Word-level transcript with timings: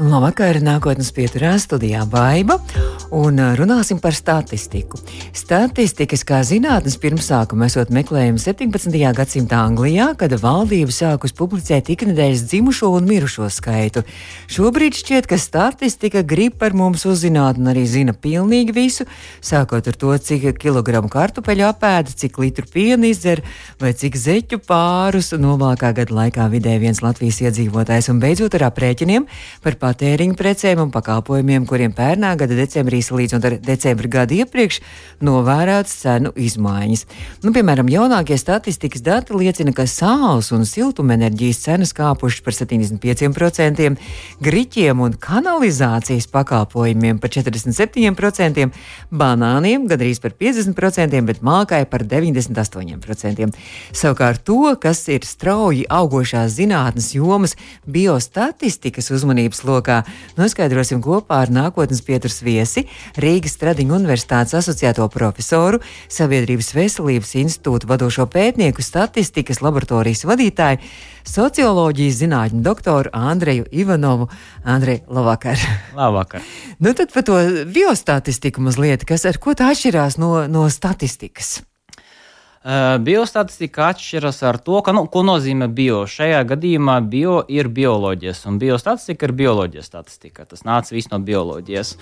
Labvakar, 0.00 0.56
nākotnes 0.64 1.10
pieturā 1.12 1.58
studijā 1.60 2.06
Baiva 2.08 2.54
un 3.12 3.36
runāsim 3.58 3.98
par 4.00 4.14
statistiku. 4.16 4.96
Statistikas 5.36 6.22
kā 6.24 6.38
zinātnes 6.46 6.94
pirmsākuma 7.02 7.66
esot 7.68 7.90
meklējama 7.92 8.40
17. 8.40 8.96
gadsimta 9.18 9.58
Anglijā, 9.60 10.06
kad 10.16 10.32
valdība 10.40 10.94
sākus 10.94 11.34
publicēt 11.36 11.90
iknedēļas 11.92 12.44
dzimušo 12.48 12.88
un 12.96 13.10
mirušo 13.10 13.50
skaitu. 13.52 14.04
Šobrīd 14.48 14.96
šķiet, 14.96 15.28
ka 15.28 15.36
statistika 15.36 16.22
grib 16.24 16.56
par 16.62 16.72
mums 16.72 17.04
uzzināt 17.04 17.60
un 17.60 17.68
arī 17.74 17.84
zina 17.84 18.16
pilnīgi 18.16 18.72
visu, 18.72 19.08
sākot 19.44 19.84
ar 19.84 20.00
to, 20.00 20.14
cik 20.16 20.48
kilogramu 20.62 21.12
kartupeļu 21.12 21.68
apēda, 21.68 22.16
cik 22.24 22.40
litru 22.40 22.64
piena 22.72 23.10
izdzer 23.10 23.44
vai 23.82 23.92
cik 23.92 24.16
zeķu 24.16 24.62
pārus 24.64 25.34
novākā 25.36 25.92
gada 26.00 26.18
laikā 26.22 26.48
vidē 26.56 26.78
viens 26.80 27.04
Latvijas 27.04 27.42
iedzīvotājs 27.44 28.08
un 28.14 28.24
beidzot 28.24 28.56
ar 28.56 28.70
aprēķiniem 28.70 29.28
par 29.60 29.76
patēriņu 29.90 30.36
precēm 30.38 30.84
un 30.84 30.90
pakalpojumiem, 30.94 31.66
kuriem 31.66 31.92
pērnā 31.96 32.34
gada 32.38 32.54
decembrī 32.54 33.00
salīdzinot 33.02 33.46
ar 33.48 33.56
decembra 33.64 34.10
gadu 34.14 34.36
iepriekš, 34.38 34.78
novērētas 35.26 35.94
cenu 36.04 36.30
izmaiņas. 36.38 37.02
Nu, 37.42 37.52
piemēram, 37.56 37.90
jaunākie 37.90 38.38
statistikas 38.38 39.02
dati 39.06 39.34
liecina, 39.34 39.74
ka 39.74 39.88
sāls 39.90 40.52
un 40.54 40.66
siltumenerģijas 40.68 41.62
cenas 41.64 41.94
kāpušas 41.96 42.44
par 42.46 42.56
75%, 42.56 43.88
griķiem 44.44 45.02
un 45.02 45.16
kanalizācijas 45.18 46.28
pakalpojumiem 46.30 47.18
par 47.22 47.34
47%, 47.34 48.68
banāniem 49.10 49.88
gandrīz 49.90 50.22
par 50.22 50.36
50%, 50.38 51.24
bet 51.26 51.42
mākai 51.46 51.82
par 51.90 52.06
98%. 52.06 53.50
Savukārt 53.90 54.46
to, 54.46 54.62
kas 54.80 55.02
ir 55.10 55.26
strauji 55.26 55.86
augošās 55.90 56.54
zinātnes 56.60 57.10
jomas 57.16 57.56
biostatistikas 57.90 59.10
uzmanības 59.16 59.64
lokā, 59.66 59.79
noskaidrosim 60.38 61.00
kopā 61.04 61.42
ar 61.44 61.52
nākotnes 61.54 62.02
pieturas 62.06 62.40
viesi 62.44 62.84
Rīgas 63.20 63.56
Stradiņu 63.56 63.96
Universitātes 63.96 64.56
asociēto 64.58 65.06
profesoru, 65.12 65.80
Sabiedrības 66.10 66.72
veselības 66.76 67.34
institūta 67.40 67.88
vadošo 67.90 68.26
pētnieku, 68.30 68.84
statistikas 68.84 69.62
laboratorijas 69.64 70.26
vadītāju, 70.28 70.82
socioloģijas 71.30 72.20
zinātņu 72.24 72.62
doktoru 72.66 73.14
Andreju 73.16 73.66
Ivanovu. 73.70 74.28
Andrej, 74.64 75.02
labvakar! 75.08 75.58
Labvakar! 75.96 76.44
nu 76.78 76.94
tad 76.94 77.12
par 77.12 77.26
to 77.26 77.40
biostatistiku 77.66 78.62
mazliet, 78.64 79.04
kas 79.08 79.26
ar 79.28 79.40
ko 79.40 79.56
tā 79.56 79.72
atšķirās 79.74 80.18
no, 80.20 80.46
no 80.50 80.68
statistikas? 80.72 81.60
Biostatistika 82.60 83.86
atšķiras 83.88 84.42
ar 84.44 84.58
to, 84.60 84.82
ka, 84.84 84.92
nu, 84.92 85.06
ko 85.08 85.22
nozīmē 85.24 85.70
bio. 85.72 86.02
Šajā 86.04 86.42
gadījumā 86.50 86.98
bio 87.08 87.38
ir 87.48 87.70
bioloģijas, 87.72 88.42
un 88.50 88.58
biostatistika 88.60 89.30
ir 89.30 89.32
bioloģijas 89.38 89.88
statistika. 89.88 90.44
Tas 90.44 90.66
nāca 90.68 90.92
viss 90.92 91.08
no 91.08 91.22
bioloģijas. 91.24 91.94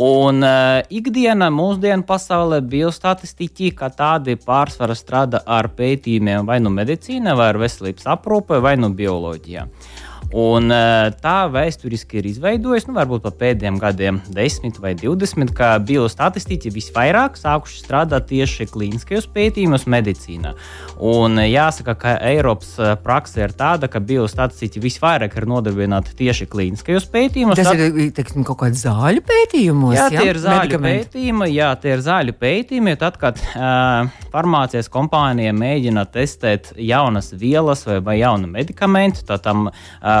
Un 0.00 0.40
uh, 0.40 0.80
ikdiena 0.88 1.50
mūsdienu 1.52 2.08
pasaulē 2.08 2.62
biostatistiķi, 2.64 3.74
kā 3.76 3.92
tādi 3.92 4.40
pārsvarā 4.40 4.96
strādā 4.96 5.44
ar 5.44 5.68
pētījumiem 5.76 6.48
vai 6.48 6.56
nu 6.64 6.72
medicīnā, 6.72 7.36
vai 7.36 7.52
ar 7.52 7.60
veselības 7.60 8.08
aprūpē, 8.16 8.62
vai 8.64 8.78
nu 8.80 8.94
bioloģijā. 8.96 9.68
Uh, 9.68 10.07
Un, 10.28 10.68
eh, 10.68 11.08
tā 11.24 11.48
vēsturiski 11.48 12.18
ir 12.20 12.26
izveidojusies, 12.28 12.90
nu, 12.90 12.94
varbūt 12.98 13.22
pa 13.24 13.30
pēdējiem 13.32 13.78
gadiem, 13.80 14.18
10 14.28 14.76
vai 14.82 14.92
20, 14.98 15.54
ka 15.56 15.70
biostatistiķi 15.80 16.72
visvairāk 16.74 17.38
sākuši 17.40 17.80
strādāt 17.80 18.28
tieši 18.28 18.66
klīniskajos 18.68 19.24
pētījumos, 19.32 19.86
medicīnā. 19.88 20.52
Un 21.00 21.40
eh, 21.40 21.48
jāsaka, 21.54 21.94
ka 21.96 22.12
Eiropas 22.28 22.74
eh, 22.76 22.92
praksa 23.00 23.46
ir 23.46 23.54
tāda, 23.56 23.88
ka 23.88 24.02
biostatistiķi 24.04 24.82
visvairāk 24.84 25.38
ir 25.40 25.48
nodarbināti 25.48 26.12
tieši 26.20 26.48
klīniskajos 26.52 27.08
pētījumos. 27.14 27.56
Tas 27.56 27.72
tad... 27.72 27.80
ir 27.80 28.12
teiksim, 28.12 28.44
kaut 28.44 28.60
kāds 28.66 28.84
zāļu 28.84 29.24
pētījumos. 29.24 29.96
Jā, 29.96 30.10
tie 30.12 30.28
ir 30.28 30.42
zāļu 30.44 30.60
Medikamenti. 30.66 31.08
pētījumi. 31.08 31.50
Jā, 31.54 31.70
tie 31.80 31.94
ir 31.96 32.04
zāļu 32.04 32.36
pētījumi. 32.36 32.96
Tad, 33.00 33.16
kad 33.22 33.40
uh, 33.54 34.12
farmācijas 34.28 34.92
kompānija 34.92 35.56
mēģina 35.56 36.04
testēt 36.12 36.74
jaunas 36.76 37.32
vielas 37.32 37.86
vai, 37.88 38.00
vai 38.04 38.20
jaunu 38.20 38.52
medikamentu, 38.52 39.24
tad 39.28 39.46
tam 39.48 39.70
uh, 39.70 40.17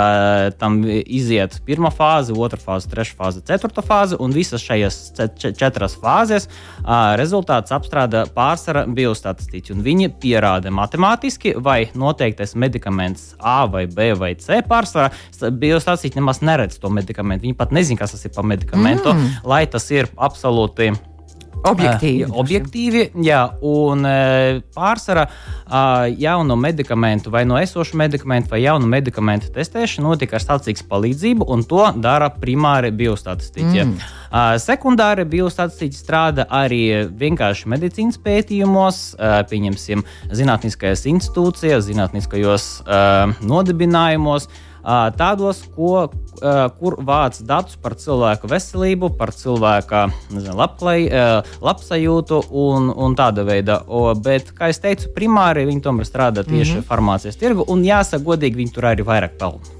tam 0.60 0.80
iziet 0.86 1.58
pirmā 1.66 1.90
fāze, 1.94 2.34
otrā 2.36 2.60
fāze, 2.62 2.90
trešā 2.90 3.16
fāze, 3.18 3.42
ceturtā 3.46 3.84
fāze, 3.84 4.18
un 4.20 4.34
visas 4.34 4.62
šajās 4.64 4.98
četras 5.58 5.96
fāzes 6.00 6.48
rezultāts 7.20 7.74
apstrādā 7.74 8.24
pārsvarā 8.34 8.84
biostatistiķi. 8.98 9.76
Viņi 9.84 10.10
pierāda 10.22 10.72
matemātiski, 10.74 11.54
vai 11.56 11.80
noteiktais 11.98 12.56
medikaments 12.58 13.34
A 13.38 13.60
vai 13.70 13.86
B 13.86 14.12
vai 14.18 14.34
C 14.40 14.62
pārsvarā. 14.66 15.12
Biostatistiķi 15.58 16.20
nemaz 16.20 16.42
neredz 16.44 16.80
to 16.82 16.90
medikamentu. 16.92 17.48
Viņi 17.48 17.58
pat 17.58 17.74
nezina, 17.74 18.02
kas 18.02 18.16
tas 18.16 18.26
ir 18.26 18.34
par 18.34 18.46
medikamentu, 18.48 19.12
mm. 19.14 19.46
lai 19.48 19.64
tas 19.70 19.88
ir 19.94 20.10
absolūti 20.16 20.92
Objektīvi. 21.66 22.26
Uh, 22.28 22.36
objektīvi, 22.42 23.02
jā, 23.26 23.40
un 23.66 24.04
uh, 24.06 24.60
pārsvarā 24.76 25.24
uh, 25.28 26.04
jaunu 26.12 26.56
medikamentu, 26.60 27.32
vai 27.34 27.42
no 27.48 27.58
esošu 27.58 27.98
medikamentu, 27.98 28.52
vai 28.54 28.62
jaunu 28.62 28.86
medikamentu 28.90 29.50
testēšana 29.54 30.06
notika 30.06 30.38
ar 30.38 30.44
statistikas 30.44 30.86
palīdzību, 30.90 31.48
un 31.50 31.64
to 31.68 31.82
dara 31.98 32.30
primāri 32.30 32.92
biostatistiķi. 32.94 33.82
Mm. 33.82 33.96
Uh, 34.28 34.54
sekundāri 34.62 35.26
biostatistiķi 35.28 35.98
strādā 35.98 36.46
arī 36.52 36.82
vienkārši 37.18 37.72
medicīnas 37.74 38.20
pētījumos, 38.22 39.02
uh, 39.18 39.40
pieņemsim, 39.50 40.06
zinātniskajās 40.30 41.06
institūcijās, 41.10 41.86
zinātniskajos 41.90 42.70
uh, 42.86 43.36
nodibinājumos. 43.42 44.48
Uh, 44.48 44.64
tādos, 45.18 45.62
ko, 45.76 46.08
kur 46.78 46.98
vāc 47.04 47.40
datus 47.46 47.78
par 47.82 47.96
cilvēku 47.98 48.50
veselību, 48.50 49.10
par 49.18 49.32
cilvēka 49.34 50.04
nezinu, 50.30 50.56
labklai, 50.58 50.98
labsajūtu 51.64 52.42
un, 52.50 52.92
un 52.94 53.16
tāda 53.18 53.44
veida. 53.48 53.80
O, 53.86 54.06
bet, 54.14 54.52
kā 54.56 54.70
jau 54.72 54.82
teicu, 54.88 55.10
primāri 55.16 55.66
viņi 55.68 55.82
tomēr 55.84 56.08
strādā 56.08 56.44
tieši 56.46 56.72
mm 56.72 56.78
-hmm. 56.78 56.88
farmācijas 56.88 57.40
tirgu, 57.40 57.64
un 57.68 57.82
jāsaka, 57.84 58.24
godīgi, 58.24 58.62
viņi 58.62 58.72
tur 58.74 58.90
arī 58.92 59.04
vairāk 59.04 59.38
pelna. 59.38 59.76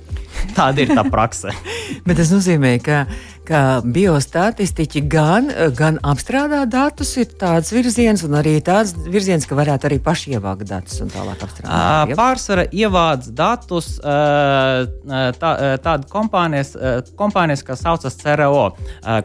Tāda 0.54 0.82
ir 0.82 0.92
tā 0.94 1.04
praksa. 1.10 1.52
bet 2.06 2.18
tas 2.20 2.30
nozīmē, 2.30 2.78
ka 2.82 3.06
ka 3.48 3.80
biostatistiķi 3.84 5.00
gan, 5.08 5.48
gan 5.76 5.96
apstrādā 6.04 6.64
datus, 6.68 7.14
ir 7.20 7.30
tāds 7.40 7.72
virziens, 7.72 8.20
un 8.26 8.36
arī 8.36 8.58
tāds 8.64 8.92
virziens, 9.08 9.46
ka 9.48 9.56
varētu 9.56 9.88
arī 9.88 9.98
paši 10.04 10.34
ievākt 10.36 10.68
datus 10.68 11.00
un 11.04 11.08
tālāk 11.12 11.40
apstrādāt. 11.46 12.12
Pārsvarā 12.18 12.66
ievāc 12.76 13.30
datus 13.32 13.94
tā, 14.02 15.52
tāda 15.84 16.10
kompānijas, 16.12 16.74
kompānijas, 17.18 17.64
kas 17.64 17.84
saucas 17.86 18.18
CRO, 18.20 18.66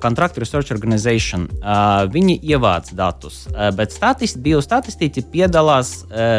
Contract 0.03 0.39
Research 0.41 0.71
Organization. 0.75 1.49
Viņi 2.13 2.37
ievāc 2.53 2.93
datus, 2.95 3.43
bet 3.75 3.91
statist, 3.95 4.39
biostatistiķi 4.43 5.25
piedalās 5.33 5.93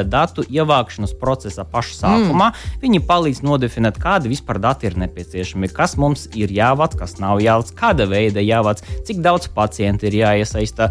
datu 0.08 0.46
ievākšanas 0.48 1.12
procesa 1.20 1.66
paša 1.68 2.00
sākumā. 2.00 2.50
Mm. 2.54 2.80
Viņi 2.84 3.04
palīdz 3.04 3.44
nodefinēt, 3.44 4.00
kādi 4.00 4.32
vispār 4.32 4.62
dati 4.62 4.88
ir 4.88 4.96
nepieciešami, 5.04 5.68
kas 5.74 5.98
mums 6.00 6.28
ir 6.32 6.52
jāvāc, 6.54 6.96
kas 7.00 7.18
nav 7.20 7.42
jāvāc 7.44 7.73
kāda 7.76 8.06
veida 8.10 8.42
jāvāc, 8.44 8.82
cik 9.06 9.20
daudz 9.24 9.48
pacientu 9.54 10.08
ir 10.08 10.18
jāiesaista, 10.20 10.90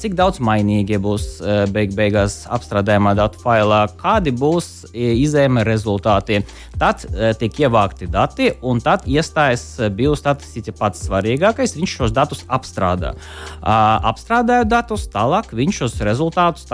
cik 0.00 0.16
daudz 0.18 0.40
mainīgie 0.44 1.00
būs 1.02 1.28
beig 1.74 1.94
beigās 1.96 2.42
apstrādājumā 2.50 3.14
datu 3.18 3.40
failā, 3.42 3.84
kādi 4.00 4.34
būs 4.36 4.90
izējuma 4.94 5.64
rezultāti. 5.66 6.42
Tad 6.80 7.04
tiek 7.40 7.58
ievākti 7.66 8.08
dati, 8.10 8.50
un 8.64 8.80
tad 8.84 9.04
iestājas 9.10 9.64
biostatistiķa 9.96 10.76
pats 10.78 11.04
svarīgākais. 11.06 11.76
Viņš 11.76 11.96
šos 12.00 12.14
datus 12.16 12.44
apstrādā. 12.48 13.12
Apstrādājot 13.60 14.70
datus, 14.70 15.06
tālāk 15.12 15.52
viņš 15.56 15.82
šos 15.82 15.98
rezultātus 16.06 16.68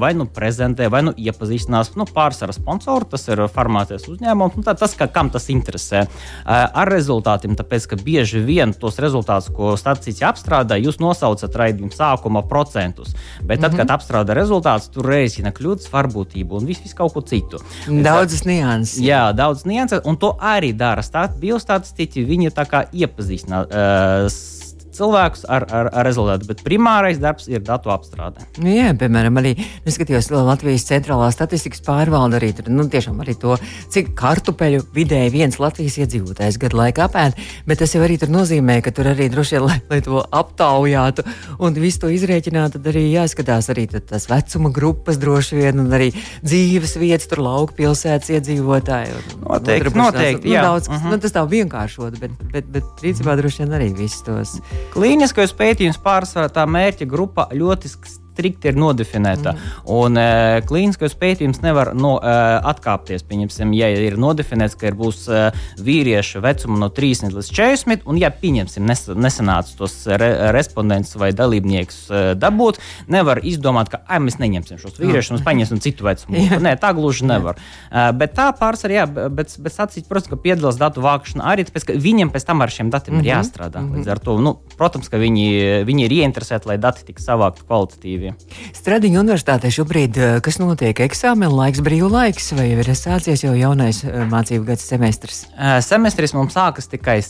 vai 0.00 0.12
nu 0.14 0.26
prezentē, 0.30 0.88
vai 0.92 1.02
nu 1.06 1.14
iepazīstinās 1.16 1.94
nu, 1.98 2.06
pārsvarā 2.06 2.54
sponsoru, 2.54 3.08
tas 3.10 3.26
ir 3.28 3.42
farmācijas 3.50 4.06
uzņēmums, 4.10 4.58
nu, 4.58 4.64
tas, 4.66 4.94
ka, 4.98 5.08
kam 5.10 5.30
tas 5.32 5.48
interesē. 5.52 6.04
Ar 6.46 6.90
rezultātiem, 6.90 7.56
tāpēc 7.58 7.88
ka 7.90 7.98
bieži 8.00 8.42
vien 8.44 8.69
vien 8.70 8.78
tos 8.80 8.98
rezultātus, 9.02 9.50
ko 9.54 9.74
statistika 9.78 10.30
apstrādā, 10.30 10.78
jūs 10.80 11.00
nosaucat 11.02 11.56
raidījuma 11.56 11.94
sākuma 11.94 12.42
procentus. 12.48 13.14
Bet 13.42 13.60
tad, 13.60 13.72
mm 13.72 13.78
-hmm. 13.78 13.86
kad 13.86 13.90
apstrādā 13.96 14.34
rezultātus, 14.34 14.90
tur 14.90 15.06
rēķina 15.06 15.52
kļūdas, 15.52 15.90
varbūtību 15.90 16.60
un 16.60 16.66
visu, 16.66 16.82
visu 16.82 16.96
kaut 16.96 17.12
ko 17.12 17.20
citu. 17.20 17.58
Daudzas 17.88 18.44
nianses. 18.44 19.00
Jā, 19.00 19.32
daudz 19.32 19.64
nianses, 19.64 20.00
un 20.04 20.16
to 20.16 20.36
arī 20.40 20.72
dara 20.72 21.02
biostatistiķi. 21.40 22.24
Viņi 22.24 22.50
tā 22.50 22.64
kā 22.64 22.84
iepazīstina. 22.92 23.66
Uh, 23.66 24.59
cilvēkus 24.96 25.44
ar, 25.48 25.66
ar, 25.70 25.90
ar 25.92 26.06
rezultātu. 26.06 26.48
Bet 26.50 26.62
primārais 26.66 27.20
darbs 27.20 27.48
ir 27.50 27.62
datu 27.66 27.92
apstrāde. 27.94 28.44
Nu, 28.60 28.70
jā, 28.72 28.90
piemēram, 28.98 29.38
arī 29.40 29.54
neskatījos 29.86 30.30
Latvijas 30.34 30.86
centrālā 30.88 31.30
statistikas 31.34 31.82
pārvalde 31.86 32.38
arī 32.40 32.52
tur, 32.56 32.70
nu, 32.72 32.86
tiešām 32.90 33.20
arī 33.24 33.36
to, 33.40 33.56
cik 33.92 34.12
kartupeļu 34.18 34.84
vidēji 34.96 35.34
viens 35.34 35.60
Latvijas 35.62 35.98
iedzīvotājs 36.04 36.58
gadu 36.60 36.80
laikā 36.80 37.06
apēd, 37.08 37.38
bet 37.68 37.82
tas 37.82 37.94
jau 37.94 38.02
arī 38.04 38.18
tur 38.20 38.32
nozīmē, 38.32 38.80
ka 38.84 38.92
tur 38.94 39.10
arī 39.12 39.30
droši 39.32 39.56
vien, 39.56 39.66
lai, 39.66 39.78
lai 39.92 40.00
to 40.06 40.22
aptaujātu 40.40 41.26
un 41.60 41.80
visu 41.80 42.04
to 42.04 42.12
izrēķinātu, 42.14 42.78
tad 42.78 42.90
arī 42.92 43.06
jāskatās 43.10 43.70
arī 43.72 43.86
tās 43.90 44.28
vecuma 44.30 44.72
grupas 44.74 45.20
droši 45.20 45.60
vien 45.60 45.82
un 45.82 45.90
arī 45.96 46.10
dzīves 46.44 46.96
vietas, 47.00 47.28
tur 47.30 47.42
lauku 47.44 47.76
pilsētas 47.80 48.32
iedzīvotāji. 48.36 49.16
Un, 49.16 49.44
noteikti, 49.46 49.94
noteikti, 49.98 50.50
nu. 50.50 50.60
Daudz, 50.60 50.88
uh 50.88 50.94
-huh. 50.94 51.10
nu, 51.10 51.18
tas 51.18 51.34
tā 51.34 51.44
vienkāršot, 51.48 52.18
bet, 52.20 52.30
bet, 52.52 52.66
bet 52.72 52.84
principā 53.00 53.36
droši 53.36 53.64
vien 53.64 53.76
arī 53.78 53.90
visus 53.96 54.22
tos. 54.22 54.58
Klīniskais 54.90 55.52
pētījums 55.56 56.00
pārsvarā 56.02 56.50
tā 56.52 56.64
mērķa 56.66 57.06
grupa 57.08 57.46
ļoti 57.54 57.90
strikti 58.40 58.70
ir 58.72 58.78
nodefinēta. 58.80 59.52
Mm. 59.52 59.80
Un 59.92 60.18
uh, 60.20 60.58
klīniskais 60.66 61.16
pētījums 61.20 61.60
nevar 61.64 61.92
no, 61.96 62.16
uh, 62.16 62.56
atkāpties. 62.70 63.24
Pieņemsim, 63.28 63.74
ja 63.76 63.90
ir 63.92 64.16
nodefinēts, 64.20 64.76
ka 64.80 64.88
ir 64.90 64.96
būs 64.98 65.26
uh, 65.28 65.50
vīrieša 65.84 66.40
vecuma 66.44 66.80
no 66.80 66.88
30 66.94 67.36
līdz 67.36 67.50
40, 67.52 68.06
un 68.08 68.20
ja 68.20 68.32
pieņemsim, 68.32 68.86
nes, 68.88 69.04
nesanāca 69.12 69.76
tos 69.78 69.98
re, 70.08 70.30
respondentus 70.56 71.18
vai 71.20 71.32
dalībniekus 71.36 72.00
uh, 72.08 72.30
dabūt, 72.38 72.80
nevar 73.12 73.42
izdomāt, 73.46 73.92
ka 73.92 74.02
ai, 74.08 74.22
mēs 74.24 74.40
neņemsim 74.40 74.80
šos 74.80 74.96
vīriešus, 75.00 75.36
mēs 75.36 75.46
paņemsim 75.46 75.82
citu 75.84 76.08
vecumu. 76.08 76.46
Nē, 76.64 76.76
tā 76.80 76.94
gluži 76.96 77.28
nevar. 77.28 77.60
Uh, 77.90 78.08
bet 78.16 78.34
tā 78.38 78.50
pārsvarā, 78.56 79.02
jā, 79.02 79.06
bet, 79.10 79.52
bet 79.60 79.76
sacīt, 79.76 80.08
protams, 80.08 80.30
ka 80.32 80.40
piedalās 80.40 80.80
datu 80.80 81.04
vākšanā 81.04 81.46
arī 81.52 81.68
tāpēc, 81.68 81.90
ka 81.90 81.98
viņiem 82.00 82.32
pēc 82.32 82.48
tam 82.48 82.64
ar 82.64 82.72
šiem 82.72 82.92
datiem 82.92 83.18
mm 83.18 83.20
-hmm. 83.20 83.26
ir 83.26 83.34
mhm. 83.34 83.40
jāstrādā. 83.40 83.80
Mm 83.80 83.90
-hmm. 83.90 84.00
Līdz 84.00 84.10
ar 84.14 84.18
to, 84.24 84.38
nu, 84.40 84.56
protams, 84.76 85.08
ka 85.08 85.20
viņi, 85.20 85.84
viņi 85.84 86.04
ir 86.06 86.12
ieinteresēti, 86.20 86.68
lai 86.68 86.78
dati 86.78 87.04
tiktu 87.04 87.22
savākti 87.22 87.66
kvalitatīvi 87.66 88.29
studiju. 88.30 88.74
Stradiņa 88.80 89.20
universitātē 89.20 89.70
šobrīd, 89.70 90.16
eh, 90.16 90.40
kas 90.40 90.58
notiek, 90.58 90.96
eksāmena 90.96 91.50
laiks, 91.52 91.80
brīvā 91.80 92.10
laiks, 92.10 92.52
vai 92.56 92.70
ir 92.70 92.84
sācies 92.84 93.44
jau 93.44 93.54
jaunais 93.54 94.04
eh, 94.04 94.24
mācību 94.30 94.64
gads 94.64 94.84
semestris? 94.84 95.46
Eh, 95.56 95.80
semestris 95.80 96.34
mums 96.34 96.54
sākas 96.54 96.88
tikai, 96.88 97.20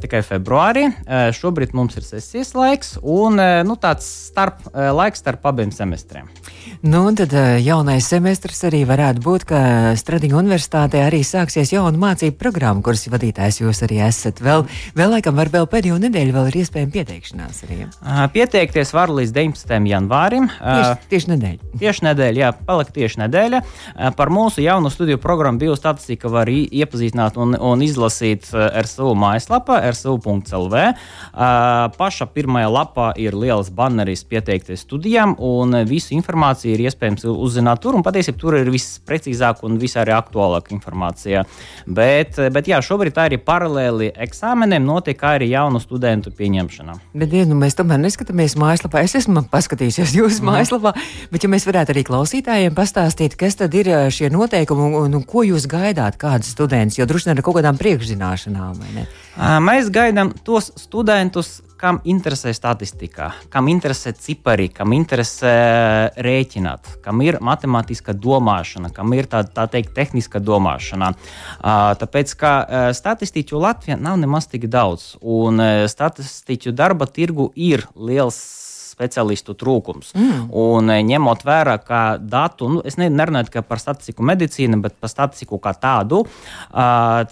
tikai 0.00 0.20
februārī. 0.22 0.88
Šobrīd 1.34 1.72
mums 1.74 1.96
ir 1.96 2.02
sesijas 2.02 2.54
laiks 2.54 2.96
un 3.02 3.36
nu, 3.36 3.76
tāds 3.80 4.06
starp, 4.28 4.60
laiks 4.74 5.18
starp 5.22 5.44
abiem 5.46 5.70
semestriem. 5.72 6.28
Nu, 6.82 7.08
tad 7.16 7.32
jaunais 7.64 8.06
semestris 8.06 8.60
arī 8.68 8.84
varētu 8.86 9.22
būt, 9.24 9.46
ka 9.48 9.60
Stradiņa 9.98 10.38
universitātē 10.38 11.02
arī 11.06 11.22
sāksies 11.26 11.72
jauna 11.72 11.98
mācību 11.98 12.36
programma, 12.38 12.82
kuras 12.84 13.06
vadītājs 13.08 13.62
jūs 13.62 13.82
arī 13.86 14.02
esat. 14.06 14.42
Vēl, 14.44 14.66
vēl 14.98 15.16
laikam, 15.16 15.36
var 15.38 15.50
vēl 15.52 15.68
pēdējo 15.70 15.98
nedēļu 16.04 16.36
vēl 16.36 16.50
ir 16.52 16.60
iespējama 16.62 16.94
pieteikšanās 16.94 17.64
arī. 17.66 17.80
Pieteikties 18.36 18.94
var 18.94 19.12
līdz 19.14 19.34
19. 19.34 19.88
janvārim 19.88 20.07
janvārim. 20.08 20.48
Tieši, 20.48 21.08
tieši 21.10 21.30
nedēļa. 21.32 21.70
Tieši 21.78 22.04
nedēļa, 22.06 22.40
jā, 22.40 22.50
palika 22.66 22.92
tieši 22.96 23.20
nedēļa. 23.22 23.60
Par 24.16 24.30
mūsu 24.32 24.62
jaunu 24.62 24.90
studiju 24.90 25.18
programmu 25.20 25.60
biostatistika 25.60 26.28
var 26.28 26.48
iepazīstināt 26.48 27.36
un, 27.38 27.54
un 27.54 27.82
izlasīt 27.82 28.48
RSU 28.52 29.12
mājaslapā, 29.18 29.80
rsu.lv. 29.92 30.84
Paša 31.98 32.28
pirmajā 32.32 32.70
lapā 32.72 33.10
ir 33.20 33.36
liels 33.36 33.70
banneris 33.70 34.24
pieteikties 34.24 34.84
studijām, 34.86 35.36
un 35.38 35.82
visu 35.88 36.14
informāciju 36.16 36.74
ir 36.74 36.86
iespējams 36.88 37.28
uzzināt 37.28 37.82
tur. 37.84 37.98
Patiesībā 38.08 38.38
tur 38.38 38.58
ir 38.58 38.70
viss 38.72 38.98
precīzāk 39.06 39.62
un 39.66 39.78
visā 39.80 40.02
arī 40.04 40.14
aktuālāka 40.16 40.72
informācija. 40.74 41.44
Bet, 41.86 42.38
bet 42.54 42.70
jā, 42.70 42.80
šobrīd 42.84 43.16
tā 43.16 43.28
ir 43.28 43.42
paralēli 43.44 44.12
eksāmeniem, 44.16 44.84
notiek 44.86 45.22
arī 45.26 45.50
jaunu 45.52 45.80
studentu 45.82 46.32
pieņemšana. 46.34 46.96
Bet 47.18 47.34
ja, 47.34 47.44
nu, 47.48 47.58
mēs 47.58 47.76
tomēr 47.78 48.00
neskatāmies 48.02 48.56
mājaslapā. 48.60 49.02
Es 49.04 49.16
esmu 49.18 49.42
paskatījusies 49.98 50.16
jūsu 50.18 50.42
mm. 50.42 50.50
mājaslapā. 50.52 50.94
Bet, 51.32 51.44
ja 51.44 51.50
mēs 51.50 51.66
varētu 51.66 51.94
arī 51.94 52.04
klausītājiem 52.06 52.74
pastāstīt, 52.76 53.36
kas 53.38 53.58
tad 53.58 53.74
ir 53.74 53.88
eh, 53.90 54.08
šie 54.10 54.30
noteikumi 54.30 54.90
un, 54.94 55.14
un, 55.18 55.24
ko 55.26 55.44
jūs 55.46 55.68
gaidāt, 55.70 56.18
kādas 56.20 56.52
studentus, 56.54 56.98
jo 56.98 57.06
droši 57.08 57.30
vien 57.30 57.38
ar 57.38 57.44
kaut 57.46 57.58
kādām 57.58 57.78
priekšzināšanām. 57.78 58.84
Mēs 59.62 59.90
gaidām 59.94 60.32
tos 60.44 60.72
studentus, 60.78 61.60
kam 61.78 62.00
interesē 62.10 62.50
statistika, 62.50 63.28
kam 63.52 63.68
interesē 63.70 64.10
cipari, 64.18 64.66
kam 64.74 64.90
interesē 64.96 65.52
rēķināt, 66.18 66.96
kam 67.04 67.22
ir 67.22 67.38
matemātiska 67.38 68.16
domāšana, 68.18 68.90
kam 68.94 69.14
ir 69.14 69.30
tāda 69.30 69.52
tā 69.60 69.68
teikt, 69.76 69.94
tehniska 69.94 70.42
domāšana. 70.42 71.12
Tāpēc, 72.02 72.34
ka 72.40 72.54
statistiķu 72.98 73.62
Latvijā 73.62 73.98
nav 74.00 74.18
nemaz 74.18 74.50
tik 74.50 74.66
daudz, 74.66 75.12
un 75.22 75.62
statistiķu 75.86 76.74
darba 76.74 77.06
tirgu 77.06 77.52
ir 77.54 77.86
liels 77.94 78.42
speciālistu 78.98 79.54
trūkums. 79.58 80.12
Mm. 80.18 80.48
Un 80.58 80.92
eh, 80.92 81.02
ņemot 81.06 81.44
vērā, 81.46 81.78
ka 81.86 82.02
datu, 82.18 82.68
nu, 82.72 82.82
es 82.84 82.98
nerunāju 82.98 83.62
par 83.68 83.80
statistiku 83.80 84.26
medicīnu, 84.26 84.80
bet 84.82 84.98
par 84.98 85.12
statistiku 85.12 85.60
kā 85.62 85.72
tādu, 85.78 86.24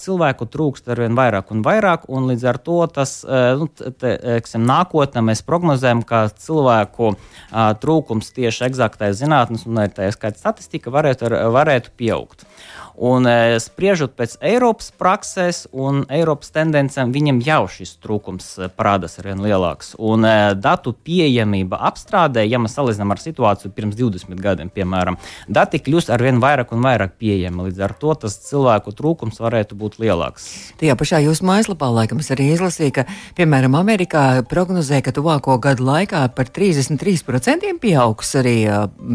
cilvēku 0.01 0.47
trūkst 0.51 0.89
ar 0.93 1.01
vien 1.03 1.17
vairāk 1.19 1.51
un 1.55 1.63
vairāk, 1.67 2.07
un 2.13 2.29
līdz 2.31 2.47
ar 2.51 2.59
to 2.63 2.79
tas, 2.93 3.19
nu, 3.59 3.69
teiksim, 4.01 4.65
nākotnē 4.69 5.23
mēs 5.27 5.43
prognozējam, 5.47 6.03
ka 6.07 6.27
cilvēku 6.47 7.15
trūkums 7.83 8.33
tieši 8.37 8.69
eksaktais 8.71 9.19
zinātnes 9.21 9.67
un 9.69 9.83
arī 9.83 9.95
tā 9.97 10.11
skaita 10.15 10.41
statistika 10.41 10.95
varētu, 10.95 11.31
varētu 11.57 11.95
pieaugt. 11.99 12.47
Un 12.97 13.29
e, 13.29 13.59
spriežot 13.61 14.15
pēc 14.17 14.39
Eiropas 14.41 14.89
prakses 14.97 15.67
un 15.77 16.05
Eiropas 16.13 16.49
tendencēm, 16.55 17.13
viņam 17.13 17.43
jau 17.45 17.59
šis 17.69 17.93
trūkums 18.01 18.47
e, 18.57 18.69
parādās 18.73 19.19
ar 19.21 19.29
vien 19.29 19.43
lielāks. 19.45 19.93
Un 20.01 20.25
e, 20.25 20.33
datu 20.57 20.95
pieejamība 20.97 21.77
apstrādē, 21.91 22.47
ja 22.49 22.61
mēs 22.63 22.77
salīdzinām 22.79 23.13
ar 23.13 23.21
situāciju 23.21 23.75
pirms 23.77 23.99
20 24.01 24.41
gadiem, 24.41 24.71
piemēram, 24.73 25.19
dati 25.49 25.81
kļūst 25.85 26.13
ar 26.15 26.25
vien 26.25 26.41
vairāk 26.41 26.73
un 26.73 26.87
vairāk 26.87 27.19
pieejami. 27.21 27.69
Līdz 27.69 27.83
ar 27.85 27.95
to 28.01 28.15
tas 28.25 28.39
cilvēku 28.47 28.97
trūkums 28.97 29.43
varētu 29.45 29.77
būt 29.77 30.01
lielāks. 30.01 30.49
Tajā 30.81 30.97
pašā 30.97 31.21
jūsu 31.27 31.45
mājaslapā 31.51 31.91
laikam 31.93 32.25
es 32.25 32.33
arī 32.33 32.49
izlasīju, 32.55 32.97
ka, 32.97 33.07
piemēram, 33.37 33.77
Amerikā 33.77 34.25
prognozē, 34.49 35.03
ka 35.05 35.13
tuvāko 35.13 35.59
gadu 35.61 35.85
laikā 35.85 36.25
par 36.33 36.49
33% 36.49 37.77
pieaugs 37.83 38.33
arī 38.41 38.57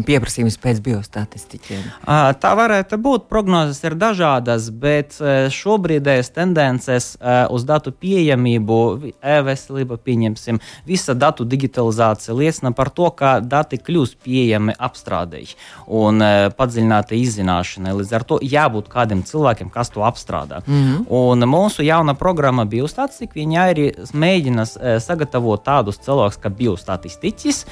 pieprasījums 0.06 0.60
pēc 0.62 0.78
biostatistiķiem. 0.86 1.84
Tā 2.06 2.56
varētu 2.58 3.02
būt 3.02 3.26
prognoze 3.32 3.71
prognozes 3.72 3.84
ir 3.84 3.94
dažādas, 3.96 4.70
bet 4.70 5.16
e, 5.20 5.48
šobrīdējas 5.50 6.32
tendences 6.34 7.16
e, 7.16 7.46
uz 7.50 7.64
datu 7.64 7.92
pieejamību, 7.92 9.12
e-veselība, 9.22 9.96
pieņemsim, 9.96 10.60
visa 10.86 11.14
datu 11.14 11.44
digitalizācija 11.44 12.34
liecina 12.34 12.72
par 12.72 12.90
to, 12.90 13.10
ka 13.10 13.40
dati 13.40 13.78
kļūst 13.78 14.18
pieejami 14.24 14.74
apstrādēji 14.78 15.56
un 15.86 16.20
e, 16.22 16.50
padziļinātai 16.56 17.20
izzināšanai. 17.22 17.94
Līdz 17.96 18.12
ar 18.12 18.24
to 18.24 18.38
jābūt 18.42 18.88
kādiem 18.88 19.22
cilvēkiem, 19.22 19.70
kas 19.70 19.90
to 19.90 20.02
apstrādā. 20.02 20.62
Mm 20.66 20.82
-hmm. 20.82 21.06
Un 21.08 21.48
mūsu 21.48 21.82
jauna 21.82 22.14
programma 22.14 22.64
Biostatistika, 22.64 23.34
viņa 23.34 23.68
arī 23.70 23.92
mēģina 24.12 24.66
sagatavot 25.00 25.64
tādus 25.64 25.98
cilvēkus, 25.98 26.38
kā 26.38 26.50
biostatistiķis. 26.50 27.66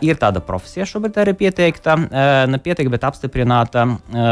Ir 0.00 0.16
tāda 0.16 0.40
profesija 0.40 0.86
šobrīd 0.86 1.16
arī 1.16 1.32
pieteikta, 1.34 1.96
ne 2.46 2.58
pieteikta, 2.58 2.90
bet 2.90 3.04
apstiprināta 3.04 3.86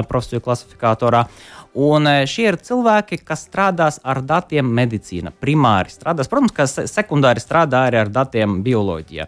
profesiju 0.08 0.40
klasifikātora 0.40 1.13
sektorā. 1.14 1.26
Un 1.74 2.06
e, 2.06 2.22
šie 2.30 2.46
ir 2.52 2.56
cilvēki, 2.62 3.18
kas 3.26 3.44
strādās 3.48 3.98
ar 4.06 4.20
datiem 4.22 4.68
medicīna. 4.76 5.32
Primāri 5.42 5.90
strādās, 5.90 6.30
protams, 6.30 6.54
ka 6.54 6.66
sekundāri 6.70 7.42
strādā 7.42 7.84
arī 7.88 7.98
ar 8.04 8.10
datiem 8.14 8.60
bioloģijā, 8.62 9.26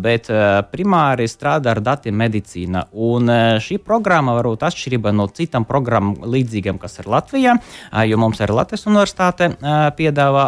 bet 0.00 0.30
e, 0.32 0.40
primāri 0.72 1.28
strādā 1.28 1.74
ar 1.74 1.82
datiem 1.84 2.16
medicīna. 2.16 2.86
Un 2.92 3.28
e, 3.28 3.38
šī 3.60 3.76
programma 3.84 4.32
var 4.38 4.48
būt 4.48 4.64
atšķirība 4.70 5.12
no 5.12 5.28
citām 5.36 5.66
programmām 5.68 6.24
līdzīgām, 6.24 6.80
kas 6.80 6.96
ir 7.02 7.10
Latvijā, 7.12 7.58
jo 8.08 8.20
mums 8.20 8.40
arī 8.40 8.56
Latvijas 8.56 8.86
universitāte 8.88 9.50
piedāvā 9.98 10.46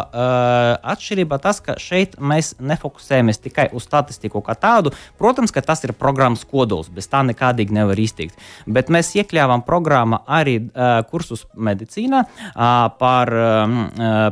atšķirība 0.93 1.39
tas, 1.43 1.59
ka 1.63 1.75
šeit 1.81 2.17
mēs 2.17 2.55
nefokusējamies 2.57 3.41
tikai 3.43 3.67
uz 3.75 3.85
statistiku 3.85 4.41
kā 4.45 4.55
tādu. 4.57 4.93
Protams, 5.21 5.53
ka 5.53 5.61
tas 5.65 5.83
ir 5.85 5.93
programmas 5.97 6.45
kodols, 6.47 6.89
bez 6.93 7.09
tā 7.11 7.21
nekādīgi 7.27 7.75
nevar 7.75 7.99
iztikt. 8.01 8.39
Bet 8.65 8.89
mēs 8.93 9.11
iekļāvām 9.19 9.65
programmu 9.67 10.21
arī, 10.25 10.57
kur 11.11 11.18
kursus 11.19 11.45
medicīnā 11.59 12.23
par, 12.99 13.33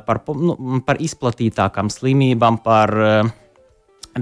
par, 0.07 0.21
nu, 0.39 0.55
par 0.87 1.03
izplatītākām 1.03 1.91
slimībām, 1.93 2.61
par 2.63 2.95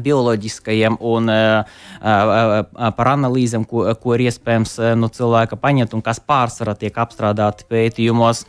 bioloģiskajiem 0.03 0.97
un 0.99 1.31
uh, 1.31 1.75
uh, 2.01 2.91
par 2.97 3.11
analīzēm, 3.13 3.65
ko, 3.69 3.85
ko 4.01 4.15
ir 4.15 4.25
iespējams 4.27 4.77
no 4.99 5.09
cilvēka 5.13 5.57
paņemt 5.61 5.95
un 5.95 6.03
kas 6.05 6.19
pārsvarā 6.19 6.75
tiek 6.79 6.95
apstrādāti 6.99 7.67
pētījumos, 7.69 8.43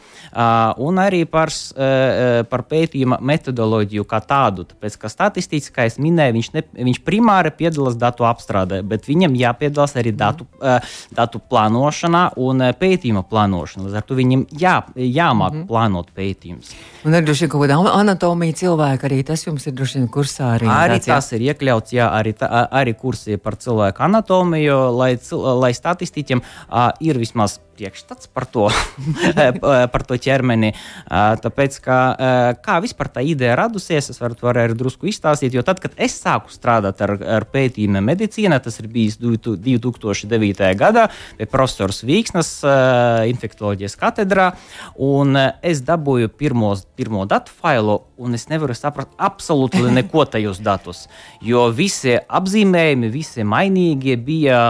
un 0.83 0.99
arī 1.01 1.23
par, 1.31 1.51
par 2.51 2.65
pētījuma 2.71 3.19
metodoloģiju 3.25 4.05
kā 4.09 4.21
tādu. 4.25 4.67
Tāpēc, 4.71 4.99
ka 5.03 5.11
statistiski, 5.13 5.75
kā 5.75 5.87
es 5.89 5.99
minēju, 6.03 6.37
viņš, 6.37 6.51
ne, 6.57 6.65
viņš 6.89 7.01
primāri 7.07 7.53
piedalās 7.57 7.99
datu 8.01 8.27
apstrādē, 8.29 8.83
bet 8.87 9.09
viņam 9.09 9.37
jāpiedalās 9.39 9.97
arī 10.01 10.13
datu, 10.17 10.49
datu 11.17 11.41
plānošanā 11.41 12.27
un 12.43 12.67
pētījuma 12.81 13.25
plānošanā. 13.31 13.87
Līdz 13.89 14.01
ar 14.01 14.07
to 14.07 14.19
viņam 14.19 14.47
jā, 14.51 14.77
jāmāk 14.97 15.53
mm 15.53 15.61
-hmm. 15.61 15.67
plānot 15.71 16.13
pētījumus. 16.17 16.75
Un 17.05 17.15
arī 17.15 17.27
droši 17.27 17.45
vien 17.45 17.51
kaut 17.51 17.63
kāda 17.63 17.93
anatomija 17.95 18.53
cilvēka, 18.53 19.07
arī 19.07 19.23
tas 19.25 19.47
jums 19.47 19.67
ir 19.67 19.73
droši 19.73 19.99
vien 19.99 20.09
kursā. 20.09 20.57
Arī, 20.57 20.67
arī 20.67 20.99
tas 21.05 21.33
jā? 21.33 21.36
Ir 21.37 21.47
iekļauts, 21.51 21.95
jā, 21.97 22.09
arī, 22.19 22.35
tā, 22.39 22.49
arī 22.75 22.97
kursi 22.99 23.39
par 23.41 23.59
cilvēku 23.61 24.05
anatomiju, 24.07 24.81
lai, 24.97 25.13
lai 25.63 25.73
statistiķiem 25.77 26.43
ir 27.07 27.23
vismaz 27.23 27.61
priekšstats 27.77 28.31
par 28.33 28.47
to, 28.51 28.67
par 29.93 30.05
to 30.09 30.19
ķermeni. 30.21 30.73
Tāpēc, 31.07 31.79
kā, 31.85 32.01
kā 32.65 32.79
vispār 32.85 33.11
tā 33.13 33.25
ideja 33.27 33.57
radusies, 33.59 34.11
es 34.13 34.21
varu 34.23 34.39
to 34.39 34.51
arī 34.51 34.77
drusku 34.77 35.11
izstāstīt. 35.11 35.55
Jo 35.57 35.65
tad, 35.67 35.81
kad 35.83 35.97
es 36.01 36.17
sāku 36.23 36.53
strādāt 36.53 37.03
ar, 37.05 37.17
ar 37.39 37.47
pētījumu 37.53 38.03
medicīnā, 38.05 38.59
tas 38.65 38.81
ir 38.81 38.89
bijis 38.93 39.19
2009. 39.23 40.73
gadā 40.79 41.09
pie 41.37 41.49
profesora 41.51 41.95
Vīksnes 42.07 42.51
infektuoloģijas 43.31 43.97
katedrā, 43.99 44.51
un 45.03 45.37
es 45.37 45.83
dabūju 45.87 46.31
pirmos, 46.39 46.85
pirmo 46.99 47.25
datu 47.29 47.55
failu, 47.55 48.01
un 48.21 48.37
es 48.37 48.49
nevaru 48.51 48.77
saprast 48.77 49.15
absolūti 49.19 49.85
neko 49.99 50.27
tajos 50.31 50.61
datos, 50.65 51.07
jo 51.45 51.67
visi 51.75 52.17
apzīmējumi, 52.17 53.13
visi 53.13 53.47
mainīgie 53.47 54.17
bija 54.21 54.61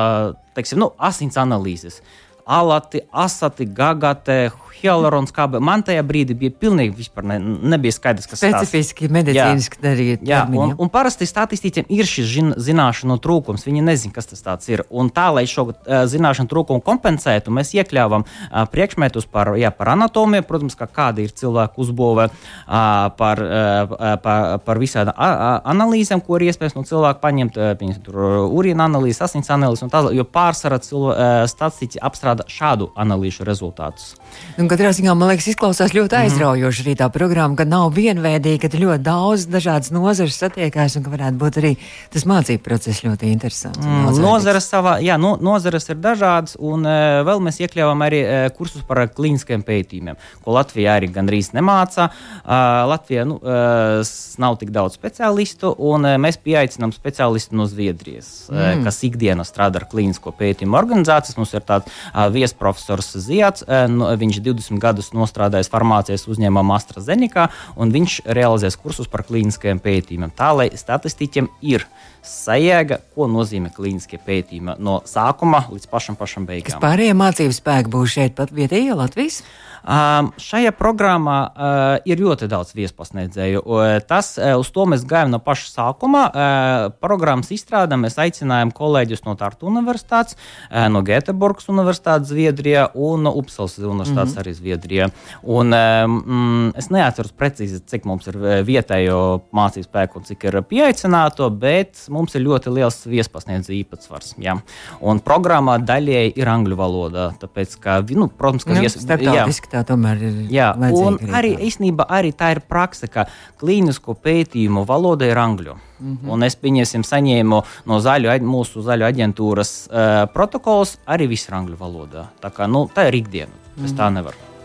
teiksim, 0.57 0.81
nu, 0.81 0.93
asins 0.99 1.37
analīzes 1.41 2.01
alati, 2.47 3.01
asati, 3.13 3.67
gagate, 3.67 4.51
hialurons 4.87 5.35
kābe. 5.35 5.61
Man 5.63 5.85
tajā 5.87 6.05
brīdī 6.07 6.37
bija 6.39 6.55
pilnīgi 6.55 6.97
vispār 6.97 7.27
ne, 7.33 7.39
nebija 7.75 7.95
skaidrs, 7.95 8.29
kas 8.31 8.41
tas 8.41 8.49
ir. 8.49 8.57
Specifiski 8.57 9.11
medicīniski 9.13 9.83
darīt. 9.83 10.25
Jā, 10.27 10.45
un, 10.49 10.75
un 10.79 10.93
parasti 10.93 11.29
statistiķiem 11.29 11.91
ir 11.93 12.09
šis 12.09 12.31
zin, 12.31 12.53
zināšanu 12.69 13.19
trūkums. 13.23 13.67
Viņi 13.67 13.85
nezina, 13.87 14.15
kas 14.17 14.31
tas 14.31 14.71
ir. 14.71 14.85
Un 14.91 15.11
tā, 15.15 15.29
lai 15.35 15.47
šo 15.51 15.69
uh, 15.71 16.05
zināšanu 16.09 16.51
trūkumu 16.51 16.85
kompensētu, 16.87 17.55
mēs 17.55 17.75
iekļāvām 17.77 18.27
uh, 18.27 18.65
priekšmetus 18.73 19.29
par, 19.31 19.55
jā, 19.59 19.73
par 19.75 19.93
anatomiju, 19.97 20.47
protams, 20.49 20.79
kā 20.79 20.89
kāda 20.91 21.25
ir 21.25 21.35
cilvēka 21.37 21.81
uzbūve, 21.83 22.29
uh, 22.31 22.77
par, 23.19 23.43
uh, 23.43 24.17
par, 24.23 24.59
par 24.67 24.83
visādām 24.83 25.17
analīzēm, 25.17 26.23
ko 26.25 26.39
ir 26.39 26.49
iespējams 26.51 26.77
no 26.79 26.85
cilvēka 26.89 27.23
paņemt, 27.23 27.61
uh, 27.61 28.47
urīna 28.47 28.87
analīzes, 28.91 29.25
asins 29.27 29.51
analīzes 29.53 29.87
un 29.87 29.93
tā, 29.93 30.05
jo 30.15 30.27
pārsvarā 30.37 30.81
uh, 30.81 31.15
statistiķi 31.51 32.03
apstrādā 32.07 32.47
šādu 32.51 32.91
analīžu 32.97 33.47
rezultātus. 33.49 34.15
Un 34.61 34.69
katrā 34.77 34.91
ziņā, 34.93 35.15
man 35.17 35.31
liekas, 35.31 35.47
izklausās 35.55 35.95
ļoti 35.97 36.13
mhm. 36.13 36.27
aizraujoši 36.27 36.83
arī 36.85 36.95
tā 37.01 37.07
programma, 37.13 37.57
ka 37.57 37.65
nav 37.69 37.95
vienveidīga, 37.97 38.69
ka 38.69 38.81
ļoti 38.81 39.05
daudz 39.07 39.47
dažādas 39.49 39.93
nozares 39.95 40.37
satiekās 40.37 40.99
un 40.99 41.07
ka 41.07 41.13
varētu 41.15 41.41
būt 41.41 41.59
arī 41.63 41.71
tas 42.13 42.27
mācību 42.29 42.61
process 42.65 43.01
ļoti 43.07 43.31
interesants. 43.33 43.81
Mm, 43.81 44.19
nozares, 44.21 44.69
savā, 44.69 44.99
jā, 45.05 45.17
no, 45.21 45.35
nozares 45.41 45.89
ir 45.89 46.01
dažādas, 46.03 46.59
un 46.61 46.85
uh, 46.85 47.23
vēl 47.25 47.41
mēs 47.47 47.61
iekļāvām 47.65 48.05
arī 48.05 48.21
uh, 48.25 48.43
kursus 48.57 48.85
par 48.87 49.01
klīniskiem 49.17 49.65
pētījumiem, 49.65 50.21
ko 50.45 50.57
Latvijā 50.59 50.99
arī 51.01 51.09
gandrīz 51.15 51.55
nemācā. 51.57 52.11
Uh, 52.43 52.85
Latvijā 52.93 53.25
nu, 53.29 53.39
uh, 53.41 54.05
nav 54.43 54.59
tik 54.61 54.75
daudz 54.77 54.99
speciālistu, 55.01 55.73
un 55.89 56.05
uh, 56.05 56.19
mēs 56.21 56.41
pieaicinām 56.45 56.93
speciālistu 56.93 57.57
no 57.57 57.69
Zviedrijas, 57.71 58.51
mm. 58.51 58.61
uh, 58.61 58.85
kas 58.85 59.01
ikdienā 59.09 59.49
strādā 59.49 59.81
ar 59.81 59.89
klīnisko 59.89 60.37
pētījumu 60.37 60.77
organizācijas. 60.77 61.41
Mums 61.41 61.57
ir 61.57 61.65
tāds 61.65 61.89
uh, 61.89 62.27
viesprofesors 62.35 63.15
Ziets. 63.25 63.65
Uh, 63.65 63.87
no, 63.89 64.13
viņš 64.21 64.43
20 64.45 64.56
gadus 64.83 65.13
strādājis 65.13 65.71
farmācijas 65.73 66.27
uzņēmumā 66.31 66.79
AstraZeneca, 66.81 67.49
un 67.77 67.93
viņš 67.95 68.21
realizēs 68.27 68.79
kursus 68.81 69.11
par 69.11 69.25
klīniskajiem 69.29 69.81
pētījumiem. 69.83 70.35
Tā 70.37 70.53
lai 70.57 70.69
statistiķiem 70.75 71.51
ir 71.63 71.87
sajēga, 72.27 73.01
ko 73.15 73.29
nozīmē 73.31 73.71
klīniskie 73.75 74.19
pētījumi 74.23 74.77
no 74.83 74.99
sākuma 75.07 75.67
līdz 75.71 75.87
pašam, 75.91 76.19
pašam 76.19 76.47
beigām. 76.49 76.73
Kas 76.73 76.83
pārējie 76.83 77.15
mācību 77.17 77.55
spēki 77.55 77.93
būs 77.95 78.17
šeit 78.19 78.37
pat 78.39 78.53
vietējā 78.55 78.97
Latvijas? 78.99 79.43
Um, 79.87 80.33
šajā 80.43 80.73
programmā 80.75 81.37
uh, 81.47 81.83
ir 82.11 82.19
ļoti 82.19 82.49
daudz 82.51 82.73
viespasniedzēju. 82.75 83.61
Uh, 83.63 83.85
tas, 84.03 84.33
uh, 84.35 84.57
uz 84.59 84.73
to 84.75 84.83
mēs 84.91 85.05
gājām 85.07 85.31
no 85.31 85.39
paša 85.39 85.69
sākuma. 85.71 86.23
Uh, 86.27 86.87
programmas 86.99 87.53
izstrādē 87.55 87.95
mēs 88.01 88.19
aicinājām 88.19 88.73
kolēģus 88.75 89.23
no 89.29 89.37
Tartu 89.39 89.69
Universitātes, 89.71 90.35
uh, 90.35 90.89
no 90.91 91.05
Göteborgas 91.07 91.71
Universitātes 91.71 92.33
Zviedrijā 92.33 92.89
un 92.99 93.29
no 93.29 93.35
Upsalas 93.39 93.79
Universitātes 93.79 94.35
mm 94.35 94.41
-hmm. 94.41 94.43
arī 94.43 94.55
Zviedrijā. 94.59 95.09
Un, 95.43 95.73
um, 95.73 96.73
es 96.75 96.91
neatceros 96.91 97.31
precīzi, 97.39 97.79
cik 97.87 98.05
mums 98.05 98.27
ir 98.27 98.37
vietējo 98.67 99.41
mācību 99.53 99.87
spēku 99.87 100.19
un 100.19 100.25
cik 100.25 100.45
ir 100.45 100.63
pieaicināto, 100.63 101.51
bet 101.51 102.07
mums 102.09 102.35
ir 102.35 102.43
ļoti 102.43 102.75
liels 102.75 103.07
viespasniedzēju 103.07 103.85
īpatsvars. 103.85 104.35
Ja? 104.39 104.59
Un 105.01 105.21
programmā 105.21 105.79
daļēji 105.79 106.33
ir 106.37 106.49
angļu 106.49 106.77
valoda, 106.77 107.31
tāpēc, 107.41 107.79
ka, 107.81 108.01
nu, 108.11 108.27
protams, 108.29 108.65
ka 108.65 108.75
nu, 108.75 108.81
vies... 108.81 108.99
starptautiski 108.99 109.76
tā 109.77 109.85
tomēr 109.93 110.23
ir. 110.29 110.39
Jā, 110.53 110.71
un 110.77 111.19
arī, 111.37 111.55
īstenībā 111.69 112.09
arī 112.19 112.33
tā 112.37 112.53
ir 112.57 112.63
praksa, 112.69 113.11
ka 113.13 113.27
klīnisko 113.61 114.17
pētījumu 114.25 114.87
valoda 114.89 115.29
ir 115.29 115.39
angļu. 115.43 115.77
Mm 115.97 116.17
-hmm. 116.17 116.33
Un 116.33 116.43
es 116.43 116.57
pieņemsim, 116.57 117.05
saņēmu 117.05 117.63
no 117.87 118.01
zaļu, 118.01 118.33
mūsu 118.45 118.83
zaļu 118.85 119.07
aģentūras 119.09 119.73
uh, 119.87 120.27
protokols 120.33 120.99
arī 121.07 121.29
visu 121.29 121.55
angļu 121.55 121.77
valodā. 121.81 122.29
Tā, 122.41 122.51
kā, 122.51 122.69
nu, 122.69 122.89
tā 122.95 123.09
ir 123.09 123.23
ikdiena. 123.23 123.53
Es 123.77 123.81
mm 123.81 123.87
-hmm. 123.87 123.99
tā 123.99 124.13
nevaru. 124.13 124.56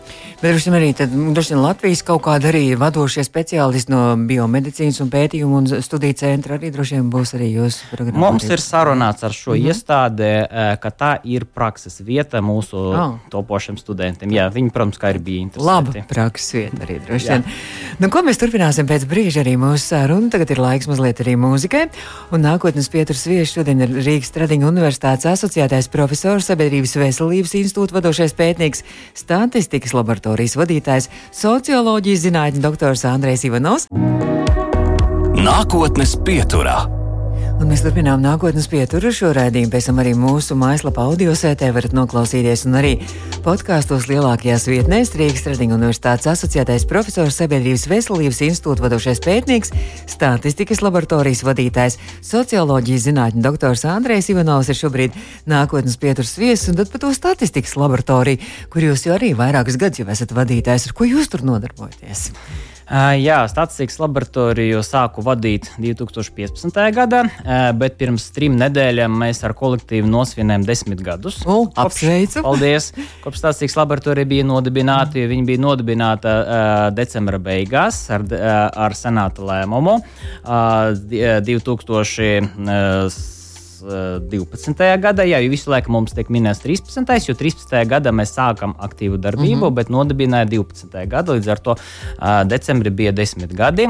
Vien 0.42 0.74
arī 0.74 0.88
nu, 1.14 1.30
vien 1.38 1.60
Latvijas 1.62 2.00
kaut 2.02 2.24
kāda 2.24 2.48
arī 2.50 2.72
vadošie 2.74 3.22
speciālisti 3.22 3.92
no 3.92 4.16
biomedicīnas 4.26 4.96
un 5.04 5.10
pētījumu 5.12 5.58
un 5.60 5.68
studiju 5.86 6.16
centra 6.18 6.56
arī 6.56 6.72
droši 6.74 6.96
vien 6.96 7.12
būs 7.12 7.36
arī 7.36 7.52
jūsu 7.52 7.86
programmā. 7.92 8.18
Mums 8.24 8.48
ir 8.50 8.58
sarunāts 8.58 9.22
ar 9.22 9.30
šo 9.30 9.52
mm 9.52 9.60
-hmm. 9.60 9.68
iestādi, 9.70 10.24
eh, 10.26 10.76
ka 10.82 10.90
tā 10.90 11.12
ir 11.22 11.44
prakses 11.44 12.00
vieta 12.00 12.40
mūsu 12.42 12.74
oh. 12.74 13.14
topošiem 13.30 13.78
studentiem. 13.78 14.30
Jā, 14.30 14.48
viņi, 14.50 14.70
protams, 14.70 14.98
kā 14.98 15.14
ir 15.14 15.20
bija 15.20 15.40
interesanti. 15.40 15.98
Laba 15.98 16.06
prakses 16.08 16.52
vieta 16.52 16.82
arī 16.86 16.98
droši 17.06 17.28
vien. 17.28 17.44
Nu, 17.98 18.10
ko 18.10 18.18
mēs 18.18 18.38
turpināsim 18.42 18.86
pēc 18.86 19.06
brīža 19.06 19.40
arī 19.46 19.54
mūsu 19.56 19.94
sarunu? 19.94 20.30
Tagad 20.30 20.50
ir 20.50 20.58
laiks 20.58 20.88
mazliet 20.88 21.20
arī 21.20 21.36
mūzikai. 21.36 21.86
Un 22.32 22.42
nākotnes 22.42 22.90
pieturas 22.90 23.26
vieši 23.26 23.52
šodien 23.52 23.80
ir 23.80 23.88
Rīgas 23.88 24.34
Tradiņu 24.34 24.66
universitātes 24.66 25.26
asociētais 25.26 25.88
profesors, 25.88 26.46
sabiedrības 26.46 26.96
veselības 26.96 27.54
institūta 27.54 27.94
vadošais 27.94 28.34
pētnieks, 28.34 28.82
statistikas 29.14 29.94
laboratorijas 29.94 30.31
laboratorijas 30.32 30.56
vadītājs, 30.56 31.08
socioloģijas 31.32 32.24
zinātņu 32.26 32.62
doktors 32.62 33.04
Andrēs 33.04 33.44
Ivanovs. 33.44 33.88
Nākotnes 35.42 36.16
pieturā. 36.24 37.01
Un 37.62 37.68
mēs 37.70 37.84
turpinām 37.84 38.18
nākotnes 38.18 38.64
pieturu 38.66 39.12
šo 39.14 39.28
raidījumu. 39.36 39.70
Pēc 39.70 39.86
tam 39.86 40.00
arī 40.02 40.16
mūsu 40.18 40.56
mājaslapā 40.58 41.04
audio 41.06 41.30
sētē 41.38 41.68
varat 41.70 41.92
noklausīties 41.94 42.64
un 42.66 42.74
arī 42.80 42.90
podkāstos 43.44 44.08
lielākajās 44.10 44.66
vietnēs 44.66 45.12
Rīgas 45.14 45.44
Tradiņu 45.44 45.76
universitātes 45.76 46.26
asociētais 46.32 46.88
profesors 46.90 47.38
Sabiedrības 47.38 47.86
veselības 47.92 48.42
institūta 48.48 48.82
vadošais 48.82 49.22
pētnieks, 49.22 49.70
statistikas 50.10 50.82
laboratorijas 50.82 51.44
vadītājs, 51.46 52.00
socioloģijas 52.32 53.06
zinātņu 53.06 53.46
doktors 53.46 53.86
Andrejs 53.86 54.32
Ivanovs 54.34 54.74
ir 54.74 54.82
šobrīd 54.82 55.22
nākotnes 55.46 56.00
pieturas 56.02 56.34
viesis 56.42 56.72
un 56.72 56.82
tad 56.82 56.90
par 56.90 57.06
to 57.06 57.14
statistikas 57.14 57.78
laboratoriju, 57.78 58.42
kur 58.74 58.90
jūs 58.90 59.06
jau 59.06 59.14
arī 59.20 59.36
vairākus 59.38 59.78
gadus 59.78 60.02
jau 60.02 60.10
esat 60.10 60.34
vadītājs. 60.34 60.90
Ar 60.90 60.98
ko 60.98 61.06
jūs 61.06 61.30
tur 61.30 61.46
nodarbojaties? 61.46 62.32
Jā, 62.90 63.38
statistikas 63.48 63.98
laboratoriju 64.02 64.82
sāku 64.84 65.22
vadīt 65.24 65.68
2015. 65.80 66.80
gadā, 66.96 67.22
bet 67.78 67.96
pirms 68.00 68.26
trim 68.34 68.56
nedēļām 68.60 69.14
mēs 69.22 69.42
ar 69.46 69.54
kolektīvu 69.58 70.10
nosvinējām 70.10 70.66
desmit 70.66 71.02
gadus. 71.04 71.40
O, 71.46 71.64
apsveicu! 71.78 72.42
Paldies! 72.44 72.90
Kopš 73.22 73.42
statistikas 73.42 73.78
laboratorija 73.80 74.28
bija 74.28 74.46
nodibināta, 74.48 75.20
mm. 75.20 75.30
viņa 75.32 75.48
bija 75.52 75.62
nodibināta 75.62 76.34
decembra 76.96 77.38
beigās 77.42 78.02
ar, 78.12 78.26
ar 78.88 78.98
senāta 78.98 79.46
lēmumu 79.46 79.98
uh, 80.00 80.90
2000. 81.46 83.41
Uh, 83.82 84.20
12. 84.30 84.78
gadā, 85.02 85.24
jā, 85.26 85.40
jo 85.42 85.50
visu 85.52 85.70
laiku 85.72 85.92
mums 85.92 86.14
tiek 86.14 86.28
minēts 86.32 86.62
13. 86.62 87.28
jo 87.28 87.34
13. 87.38 87.74
gadā 87.90 88.12
mēs 88.14 88.34
sākam 88.36 88.74
aktīvu 88.78 89.18
darbību, 89.18 89.58
mm 89.58 89.68
-hmm. 89.68 89.74
bet 89.74 89.90
nodibināja 89.90 90.46
12. 90.46 91.06
gada, 91.08 91.32
līdz 91.32 91.50
ar 91.50 91.58
to 91.58 91.76
decembrī 92.46 92.90
bija 92.90 93.12
10 93.12 93.54
gadi. 93.54 93.88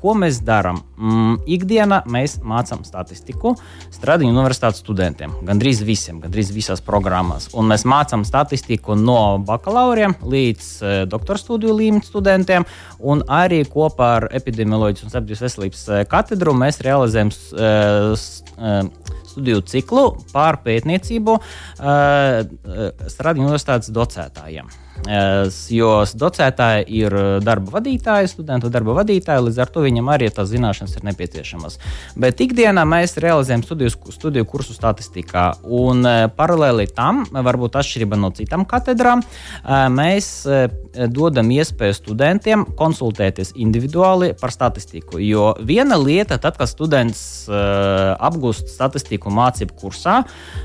Ko 0.00 0.14
mēs 0.14 0.42
darām? 0.42 0.82
Mm, 0.98 1.38
ikdienā 1.46 2.02
mēs 2.06 2.38
mācām 2.46 2.84
statistiku 2.84 3.56
Stradiņu 3.90 4.32
universitātes 4.32 4.82
studentiem, 4.82 5.32
gandrīz 5.42 5.82
visiem, 5.82 6.20
gandrīz 6.20 6.52
visās 6.54 6.80
programmās. 6.80 7.48
Un 7.54 7.66
mēs 7.66 7.84
mācām 7.84 8.24
statistiku 8.24 8.94
no 8.94 9.38
bakalauriem 9.38 10.14
līdz 10.22 11.06
doktora 11.06 11.38
studiju 11.38 11.74
līmeņa 11.74 12.06
studentiem, 12.06 12.64
un 13.00 13.22
arī 13.28 13.64
kopā 13.64 14.12
ar 14.16 14.28
epidemioloģijas 14.30 15.04
un 15.04 15.10
sabiedrības 15.10 15.42
veselības 15.42 15.88
katedru 16.08 16.54
mēs 16.54 16.80
realizējam 16.86 17.30
studiju 19.28 19.64
ciklu 19.68 20.04
pār 20.32 20.60
pētniecību 20.64 21.38
Stradiņu 23.12 23.48
universitātes 23.48 23.92
docētājiem. 23.94 24.70
Jo 25.02 25.88
docētāji 26.06 26.84
ir 26.94 27.14
darba 27.42 27.80
vadītāji, 27.80 28.28
studentu 28.30 28.68
darba 28.70 28.94
vadītāji, 29.00 29.42
līdz 29.48 29.56
ar 29.64 29.70
to 29.74 29.82
viņam 29.82 30.10
arī 30.14 30.28
tās 30.30 30.52
zināšanas 30.52 30.94
ir 30.94 31.06
nepieciešamas. 31.08 31.78
Bet 32.22 32.38
ikdienā 32.44 32.84
mēs 32.86 33.16
realizējam 33.18 33.64
studiju, 33.66 33.90
studiju 34.14 34.46
kursu 34.46 34.76
statistikā, 34.76 35.48
un 35.66 36.06
paralēli 36.36 36.86
tam, 36.94 37.24
varbūt 37.34 37.80
atšķirībā 37.80 38.20
no 38.20 38.30
citām 38.36 38.62
katedrām, 38.68 39.24
mēs 39.90 40.28
dodam 41.10 41.50
iespēju 41.50 41.98
studentiem 41.98 42.64
konsultēties 42.78 43.56
individuāli 43.58 44.36
par 44.38 44.54
statistiku. 44.54 45.18
Jo 45.18 45.56
viena 45.58 45.98
lieta, 45.98 46.38
tad, 46.38 46.60
kad 46.60 46.70
students 46.70 47.48
apgūst 47.50 48.70
statistiku 48.70 49.34
mācību 49.34 49.74
kursā, 49.82 50.20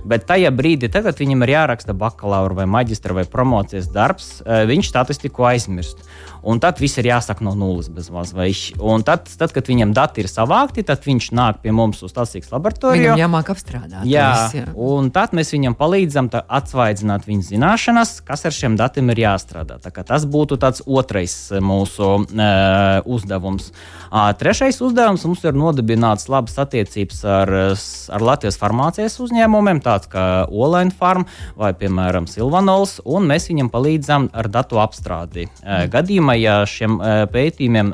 bet 0.06 0.30
tajā 0.30 0.54
brīdī, 0.54 0.92
tad, 0.94 1.08
kad 1.10 1.26
viņam 1.26 1.48
ir 1.48 1.56
jāraksta 1.56 1.98
bakalaura 1.98 2.62
vai 2.62 2.70
maģistra 2.70 3.18
vai 3.18 3.26
promocijas 3.26 3.88
darbs, 3.90 4.17
Eh, 4.46 4.64
viņš 4.70 4.90
statistiku 4.92 5.48
aizmirst. 5.50 6.04
Un 6.48 6.62
tad 6.64 6.80
viss 6.80 7.00
ir 7.02 7.10
jāsaka 7.10 7.44
no 7.44 7.52
nulles 7.58 7.90
bez 7.92 8.08
mazliet. 8.14 8.78
Un 8.80 9.04
tad, 9.08 9.28
tad, 9.40 9.52
kad 9.56 9.68
viņam 9.68 9.92
dati 9.96 10.24
ir 10.24 10.30
savākti, 10.32 10.86
tad 10.88 11.04
viņš 11.04 11.30
nāk 11.36 11.62
pie 11.64 11.74
mums 11.76 12.04
uz 12.06 12.14
statistikas 12.14 12.54
laboratoriju. 12.54 13.10
Viņam 13.12 13.22
jāmāk 13.24 13.52
apstrādāt. 13.52 14.06
Jā, 14.08 14.28
viss, 14.32 14.58
jā. 14.60 14.66
un 14.76 15.10
tad 15.16 15.34
mēs 15.38 15.52
viņam 15.56 15.76
palīdzam 15.80 16.30
atsvaidzināt 16.32 17.28
viņa 17.28 17.48
zināšanas, 17.50 18.14
kas 18.28 18.46
ar 18.48 18.56
šiem 18.56 18.78
datiem 18.80 19.12
ir 19.14 19.24
jāstrādā. 19.26 19.80
Tas 19.98 20.28
būtu 20.30 20.60
tāds 20.62 20.84
otrais 20.86 21.36
eh, 21.52 21.64
mūsu 21.64 22.08
uh, 22.24 23.02
uzdevums. 23.04 23.72
Uh, 24.08 24.30
trešais 24.40 24.80
uzdevums 24.84 25.26
mums 25.28 25.44
ir 25.44 25.58
nodibināts 25.58 26.30
labas 26.32 26.56
attiecības 26.64 27.24
ar, 27.28 27.54
ar 27.76 28.24
Latvijas 28.24 28.60
farmācijas 28.62 29.18
uzņēmumiem, 29.24 29.82
tāds 29.84 30.08
kā 30.12 30.46
Olaina 30.48 30.96
Farm 30.96 31.28
vai, 31.60 31.74
piemēram, 31.78 32.30
Silvanols, 32.32 33.00
un 33.04 33.28
mēs 33.28 33.50
viņam 33.52 33.72
palīdzam 33.74 34.30
ar 34.32 34.52
datu 34.52 34.80
apstrādi. 34.84 35.48
Uh, 35.60 35.88
gadījumā, 36.08 36.38
ja 36.40 36.62
šiem 36.70 36.98
pētījumiem, 37.34 37.92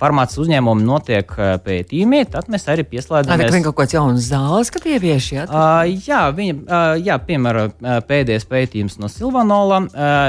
farmācijas 0.00 0.40
uzņēmumiem 0.40 0.86
notiek 0.88 1.34
pētījumi, 1.66 2.24
tad 2.32 2.48
mēs 2.52 2.64
arī 2.72 2.86
pieslēdzamies. 2.88 3.52
Tā 3.52 3.60
ir 3.60 3.66
kaut 3.66 3.76
kāds 3.82 3.96
jauns 3.96 4.28
zāles, 4.30 4.72
ka 4.72 4.80
ievieš, 4.88 5.28
jā? 5.36 5.44
Uh, 5.44 5.92
jā, 6.06 6.22
viņa, 6.32 6.56
uh, 6.62 6.94
jā, 7.02 7.18
piemēram, 7.28 7.74
pēdējais 8.08 8.48
pētījums 8.48 8.98
no 9.02 9.10
Silvanola. 9.12 9.82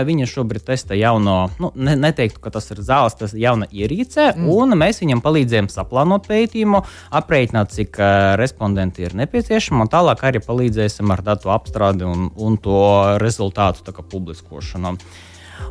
Viņa 0.03 0.27
šobrīd 0.29 0.65
testa 0.67 0.97
jauno, 0.97 1.37
nu, 1.61 1.71
ne, 1.79 1.95
neteiktu, 1.99 2.41
ka 2.43 2.51
tas 2.53 2.67
ir 2.73 2.81
zāles, 2.83 3.15
tas 3.19 3.33
ir 3.35 3.43
jauna 3.45 3.67
ierīce, 3.71 4.33
mm. 4.33 4.49
un 4.51 4.75
mēs 4.79 4.99
viņam 5.03 5.23
palīdzējām 5.23 5.69
saplānot 5.71 6.27
pētījumu, 6.29 6.83
aprēķināt, 7.19 7.73
cik 7.73 7.99
respondenti 8.39 9.05
ir 9.07 9.15
nepieciešami, 9.23 9.85
un 9.85 9.91
tālāk 9.93 10.25
arī 10.27 10.43
palīdzēsim 10.43 11.13
ar 11.13 11.23
datu 11.25 11.53
apstrādi 11.53 12.07
un, 12.07 12.29
un 12.35 12.57
to 12.61 12.81
rezultātu 13.23 13.93
publiskošanu. 14.01 14.97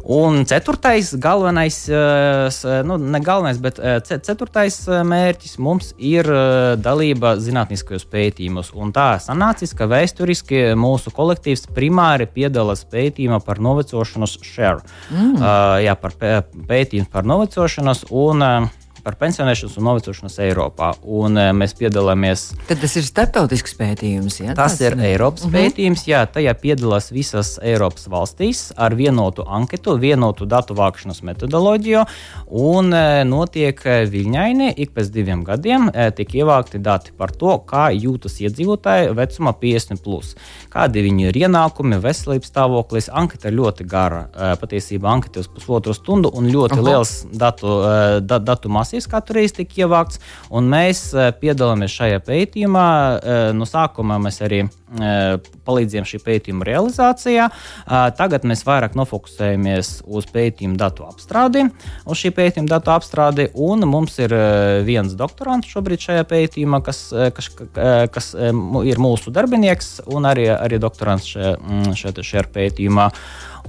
Un 0.03 0.45
ceturtais, 0.45 1.15
galvenais, 1.15 1.89
eh, 1.89 2.83
nu, 2.83 2.97
ne 2.97 3.21
galvenais, 3.21 3.59
bet 3.59 3.79
eh, 3.79 4.01
ceturtais 4.03 4.81
eh, 4.89 5.03
mērķis 5.07 5.59
mums 5.63 5.93
ir 5.97 6.27
dalība 6.83 7.37
zinātniskajos 7.39 8.09
pētījumos. 8.11 8.73
Un 8.75 8.91
tā 8.95 9.15
sanācis, 9.23 9.77
ka 9.79 9.87
vēsturiski 9.87 10.73
mūsu 10.79 11.15
kolektīvs 11.15 11.69
primāri 11.75 12.27
piedalās 12.27 12.83
pētījumā 12.91 13.39
par 13.47 13.63
novecošanos 13.63 14.41
share. 14.43 14.83
Mm. 15.15 15.39
Jā, 15.87 15.95
par 16.03 16.19
pētījumu 16.19 17.11
par 17.13 17.29
novecošanos. 17.29 18.09
Un, 18.11 18.43
par 19.03 19.17
pensionēšanos 19.19 19.77
un 19.81 19.87
novecošanos 19.89 20.39
Eiropā. 20.45 20.93
Un, 21.03 21.37
uh, 21.39 21.51
mēs 21.57 21.75
piedalāmies. 21.79 22.45
Tad 22.69 22.83
tas 22.83 22.95
ir 22.99 23.07
starptautisks 23.07 23.75
pētījums. 23.79 24.39
Ja? 24.43 24.55
Tas 24.59 24.79
ir 24.81 24.95
Eiropas 24.95 25.45
uh 25.45 25.51
mhm. 25.51 25.57
-huh. 25.57 25.71
pētījums. 25.73 26.05
Jā, 26.07 26.23
tajā 26.31 26.55
piedalās 26.63 27.11
visas 27.13 27.59
Eiropas 27.63 28.07
valstīs 28.09 28.63
ar 28.77 28.95
vienotu 28.95 29.45
anketu, 29.47 29.97
vienotu 29.99 30.47
datu 30.47 30.75
vākšanas 30.79 31.23
metodoloģiju. 31.23 32.05
Un 32.51 32.93
uh, 32.93 33.23
notiek 33.27 33.81
eh, 33.87 34.05
viļņaini 34.07 34.73
ik 34.77 34.95
pēc 34.95 35.11
diviem 35.11 35.45
gadiem 35.45 35.91
tiek 36.17 36.35
ievākti 36.35 36.79
dati 36.79 37.13
par 37.17 37.31
to, 37.31 37.57
kā 37.67 37.91
jūtas 37.93 38.39
iedzīvotāji 38.41 39.13
vecumā 39.17 39.53
50. 39.59 40.03
Plus. 40.03 40.35
Kādi 40.71 41.03
viņi 41.03 41.29
ir 41.29 41.37
ienākumi, 41.45 41.99
veselības 42.03 42.49
stāvoklis. 42.49 43.11
Anketa 43.13 43.49
ir 43.49 43.55
ļoti 43.59 43.87
gara. 43.87 44.27
Patiesībā 44.61 45.11
anketa 45.11 45.41
uz 45.41 45.49
pusotru 45.49 45.95
stundu 45.95 46.31
un 46.35 46.49
ļoti 46.51 46.79
-huh. 46.79 46.87
liels 46.87 47.27
datu, 47.33 47.69
da, 48.21 48.39
datu 48.39 48.69
masas 48.69 48.92
masīvs 48.93 49.09
katru 49.09 49.39
reizi 49.39 49.63
tika 49.63 49.87
ievākts, 49.87 50.21
mēs 50.53 51.15
eh, 51.15 51.33
piedalāmies 51.41 51.93
šajā 51.93 52.21
pētījumā. 52.27 52.89
Eh, 53.17 53.53
no 53.57 53.65
sākuma 53.65 54.19
mēs 54.21 54.43
arī 54.45 54.63
eh, 54.67 55.39
palīdzējām 55.65 56.07
šī 56.09 56.21
pētījuma 56.27 56.67
realizācijā. 56.67 57.49
Tagad 58.19 58.45
mēs 58.49 58.65
vairāk 58.67 58.97
nofokusējamies 58.99 60.03
uz 60.07 60.27
pētījumu 60.33 60.77
datu 60.77 61.07
apstrādi, 61.07 61.65
uz 62.05 62.19
šī 62.19 62.33
pētījuma 62.35 62.69
datu 62.69 62.93
apstrādi, 62.93 63.47
mums 63.87 64.19
ir 64.19 64.35
viens 64.87 65.15
doktorants 65.15 65.71
šobrīd 65.71 66.03
šajā 66.03 66.27
pētījumā, 66.29 66.83
kas, 66.85 67.05
kas, 67.37 67.51
kas 68.13 68.33
ir 68.35 69.01
mūsu 69.03 69.33
darbinieks, 69.35 70.01
un 70.11 70.27
arī, 70.29 70.49
arī 70.53 70.83
doktorants 70.83 71.31
šajā, 71.31 71.55
mm, 71.63 71.97
šajā, 72.03 72.27
šajā 72.33 72.45
pētījumā. 72.59 73.09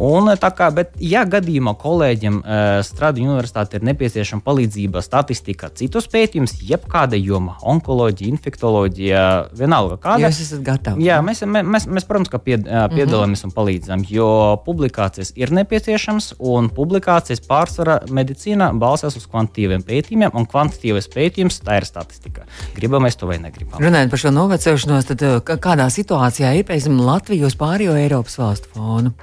Un, 0.01 0.31
kā, 0.33 0.69
bet, 0.73 0.95
ja 1.01 1.21
gadījumā 1.29 1.75
kolēģiem 1.77 2.39
uh, 2.41 2.61
Stradiņu 2.85 3.35
universitāte 3.35 3.77
ir 3.77 3.85
nepieciešama 3.85 4.41
palīdzība 4.45 5.03
statistikā, 5.05 5.69
citos 5.77 6.07
pētījumus, 6.09 6.55
jebkāda 6.65 7.17
joma, 7.19 7.57
onkoloģija, 7.61 8.31
infektoloģija, 8.33 9.23
vienalga 9.57 9.99
kāda. 10.01 10.25
Jūs 10.25 10.41
esat 10.47 10.63
gatavi. 10.65 11.05
Jā, 11.05 11.19
mēs, 11.25 11.43
mēs, 11.45 11.85
mēs 11.85 12.07
protams, 12.09 12.31
ka 12.33 12.41
pied, 12.41 12.65
piedalāmies 12.65 13.43
mm 13.43 13.49
-hmm. 13.49 13.51
un 13.51 13.57
palīdzam, 13.57 14.05
jo 14.09 14.29
publikācijas 14.65 15.33
ir 15.37 15.53
nepieciešamas, 15.53 16.33
un 16.39 16.69
publikācijas 16.73 17.43
pārsvarā 17.45 17.99
medicīna 18.09 18.71
balstās 18.73 19.17
uz 19.19 19.27
kvantitīviem 19.29 19.85
pētījumiem, 19.85 20.33
un 20.33 20.47
kvantitīvais 20.49 21.09
pētījums 21.13 21.61
tā 21.61 21.77
ir 21.77 21.85
statistika. 21.85 22.47
Gribam 22.75 23.05
mēs 23.05 23.19
to 23.19 23.29
vai 23.29 23.37
negribam. 23.37 23.81
Runājot 23.81 24.09
par 24.09 24.19
šo 24.19 24.31
novecošanos, 24.31 25.05
tad 25.05 25.21
kādā 25.45 25.89
situācijā 25.89 26.55
ir, 26.57 26.65
piemēram, 26.65 27.05
Latvija 27.05 27.45
uz 27.45 27.55
pārējo 27.59 27.93
Eiropas 27.99 28.37
valstu 28.37 28.73
fonu? 28.73 29.13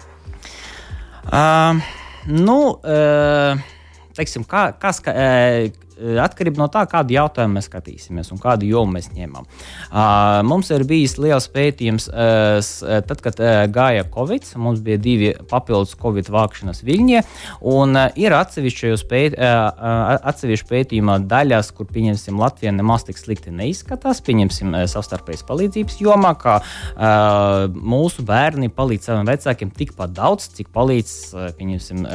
Uh, 1.31 1.79
nu, 2.27 2.57
uh, 2.83 3.61
teiksim, 4.19 4.43
kā, 4.51 4.65
kas, 4.83 4.99
uh, 5.07 5.69
Eh, 6.01 6.17
atkarība 6.23 6.63
no 6.63 6.67
tā, 6.73 6.87
kādu 6.89 7.13
jautājumu 7.13 7.59
mēs 7.59 7.69
skatīsimies 7.69 8.31
un 8.33 8.41
kādu 8.41 8.69
jomu 8.69 8.97
mēs 8.97 9.11
ņemam. 9.13 9.45
Uh, 9.91 10.41
mums 10.47 10.71
ir 10.73 10.85
bijis 10.89 11.19
liels 11.21 11.49
pētījums, 11.53 12.07
uh, 12.09 13.01
tad, 13.07 13.21
kad 13.25 13.41
gāja 13.75 14.07
Covid, 14.15 14.47
mums 14.61 14.81
bija 14.85 15.01
divi 15.01 15.33
papildus 15.51 15.93
Covid 16.01 16.31
vākšanas 16.33 16.81
viļņi, 16.87 17.21
un 17.69 17.99
ir 18.19 18.35
atsevišķi 18.37 18.93
pēt, 19.11 19.37
pētījuma 20.71 21.19
daļās, 21.29 21.73
kur, 21.77 21.89
pieņemsim, 21.91 22.39
Latvija 22.41 22.73
nemaz 22.77 23.05
tik 23.09 23.21
slikti 23.21 23.53
neizskatās, 23.55 24.23
pieņemsim, 24.25 24.77
savstarpējas 24.91 25.45
palīdzības 25.49 25.99
jomā, 26.01 26.33
kā 26.41 26.59
mūsu 27.75 28.25
bērni 28.29 28.71
palīdz 28.73 29.11
saviem 29.11 29.29
vecākiem 29.29 29.73
tikpat 29.77 30.15
daudz, 30.17 30.49
cik 30.57 30.71
palīdz, 30.75 31.15
pieņemsim, 31.59 32.07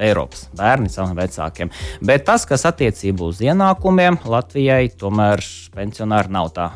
Eiropas 0.00 0.46
bērni 0.58 0.92
saviem 0.92 1.18
vecākiem. 1.18 1.72
Bet 2.04 2.26
tas, 2.28 2.46
kas 2.48 2.66
attiecas 2.68 3.01
attiecībā 3.02 3.26
uz 3.26 3.40
ienākumiem 3.42 4.20
Latvijai 4.30 4.92
tomēr 4.94 5.42
pensionāri 5.74 6.30
nav 6.30 6.52
tā 6.54 6.68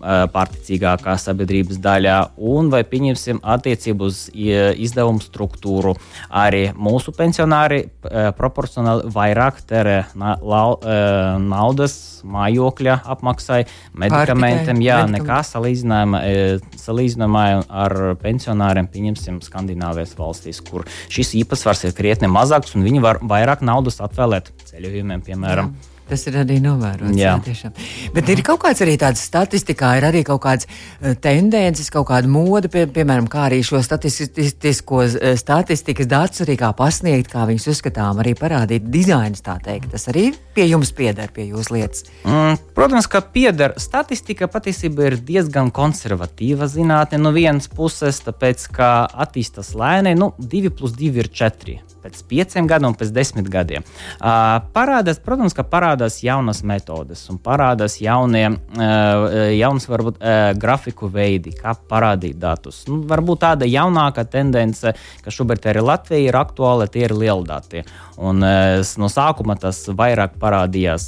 pārticīgākā 0.00 1.18
sabiedrības 1.20 1.76
daļā, 1.82 2.18
un 2.38 2.70
vai 2.72 2.84
pieņemsim 2.88 3.40
attiecību 3.42 4.04
uz 4.08 4.30
izdevumu 4.32 5.20
struktūru. 5.22 5.94
Arī 6.28 6.72
mūsu 6.72 7.12
pensionāri 7.16 7.90
proporcionāli 8.38 9.10
vairāk 9.12 9.60
terē 9.68 10.04
naudas 10.16 12.22
mājokļa 12.22 12.96
apmaksai, 13.14 13.64
medikamentiem, 13.98 14.82
jā, 14.84 15.06
nekā 15.10 15.40
salīdzinājumā 15.46 17.44
ar 17.84 17.92
pensionāriem, 18.22 18.86
pieņemsim, 18.92 19.40
Skandināvijas 19.44 20.18
valstīs, 20.18 20.58
kur 20.64 20.80
šis 21.12 21.34
īpatsvars 21.42 21.80
ir 21.88 21.96
krietni 21.98 22.28
mazāks, 22.30 22.76
un 22.78 22.86
viņi 22.86 23.00
var 23.02 23.16
vairāk 23.22 23.60
naudas 23.66 24.00
atvēlēt 24.04 24.46
ceļojumiem, 24.70 25.20
piemēram. 25.26 25.66
Jā. 25.74 25.91
Tas 26.12 26.26
ir 26.28 26.34
arī 26.42 26.58
novērots. 26.60 27.16
Jā. 27.16 27.30
Jā, 27.32 27.38
tiešām. 27.40 27.72
Bet 28.12 28.28
ir 28.28 28.42
kaut 28.44 28.60
kāds 28.66 28.82
arī 28.84 28.98
tāds 29.00 29.22
statistikā, 29.24 29.94
ir 29.96 30.04
arī 30.10 30.20
kaut 30.28 30.42
kāds 30.44 30.66
uh, 30.68 31.14
tendences, 31.24 31.88
kaut 31.92 32.10
kāda 32.10 32.28
moda, 32.28 32.68
pie, 32.68 32.82
piemēram, 32.92 33.30
kā 33.32 33.46
arī 33.46 33.62
šo 33.64 33.80
statistisko 33.80 34.98
uh, 35.06 35.30
statistikas 35.40 36.10
datus 36.10 36.44
arī 36.44 36.58
kā 36.60 36.68
pasniegt, 36.76 37.30
kā 37.32 37.46
viņus 37.48 37.70
uzskatām, 37.72 38.20
arī 38.20 38.34
parādīt 38.36 38.90
dizains, 38.92 39.40
tā 39.46 39.54
teikt. 39.64 39.88
Tas 39.94 40.04
arī 40.12 40.26
pie 40.52 40.66
jums 40.68 40.92
pieder, 40.92 41.32
pie 41.32 41.46
jūsu 41.48 41.78
lietas. 41.78 42.04
Mm, 42.28 42.60
protams, 42.76 43.08
ka 43.08 43.22
pieder. 43.32 43.78
Statistika 43.80 44.50
patiesībā 44.52 45.08
ir 45.08 45.16
diezgan 45.16 45.72
konservatīva 45.72 46.68
zinātne 46.68 47.22
no 47.22 47.32
vienas 47.32 47.72
puses, 47.72 48.20
tāpēc, 48.26 48.68
ka 48.76 48.92
attīstās 49.24 49.72
lēnai, 49.80 50.12
nu, 50.20 50.34
2 50.36 50.74
plus 50.76 50.92
2 51.00 51.24
ir 51.24 51.32
4 51.32 51.80
pēc 52.02 52.22
pieciem 52.26 52.66
gadiem 52.66 52.96
pēc 52.98 53.12
desmit 53.14 53.46
gadiem. 53.52 53.84
Uh, 54.18 54.58
parādās, 54.74 55.20
protams, 55.22 55.54
ka 55.54 55.62
parādās 55.62 56.01
jaunas 56.22 56.62
metodes 56.66 57.22
un 57.30 57.38
parādās 57.42 57.98
jaunie, 58.02 58.44
uh, 58.52 59.26
jauns, 59.54 59.86
varbūt, 59.90 60.18
uh, 60.20 60.52
grafiku 60.58 61.08
veidi, 61.12 61.52
kā 61.56 61.74
parādīt 61.88 62.38
datus. 62.42 62.82
Nu, 62.88 63.00
varbūt 63.08 63.42
tāda 63.44 63.68
jaunākā 63.68 64.24
tendence, 64.30 64.94
kas 65.24 65.36
šobrīd 65.36 65.68
arī 65.72 65.84
Latvijā 65.84 66.28
ir 66.28 66.38
aktuāla, 66.38 66.88
tie 66.90 67.06
ir 67.08 67.14
lieldati. 67.16 67.84
Un, 68.22 68.42
no 68.42 69.08
sākuma 69.10 69.56
tas 69.58 69.78
vairāk 69.98 70.36
parādījās 70.38 71.06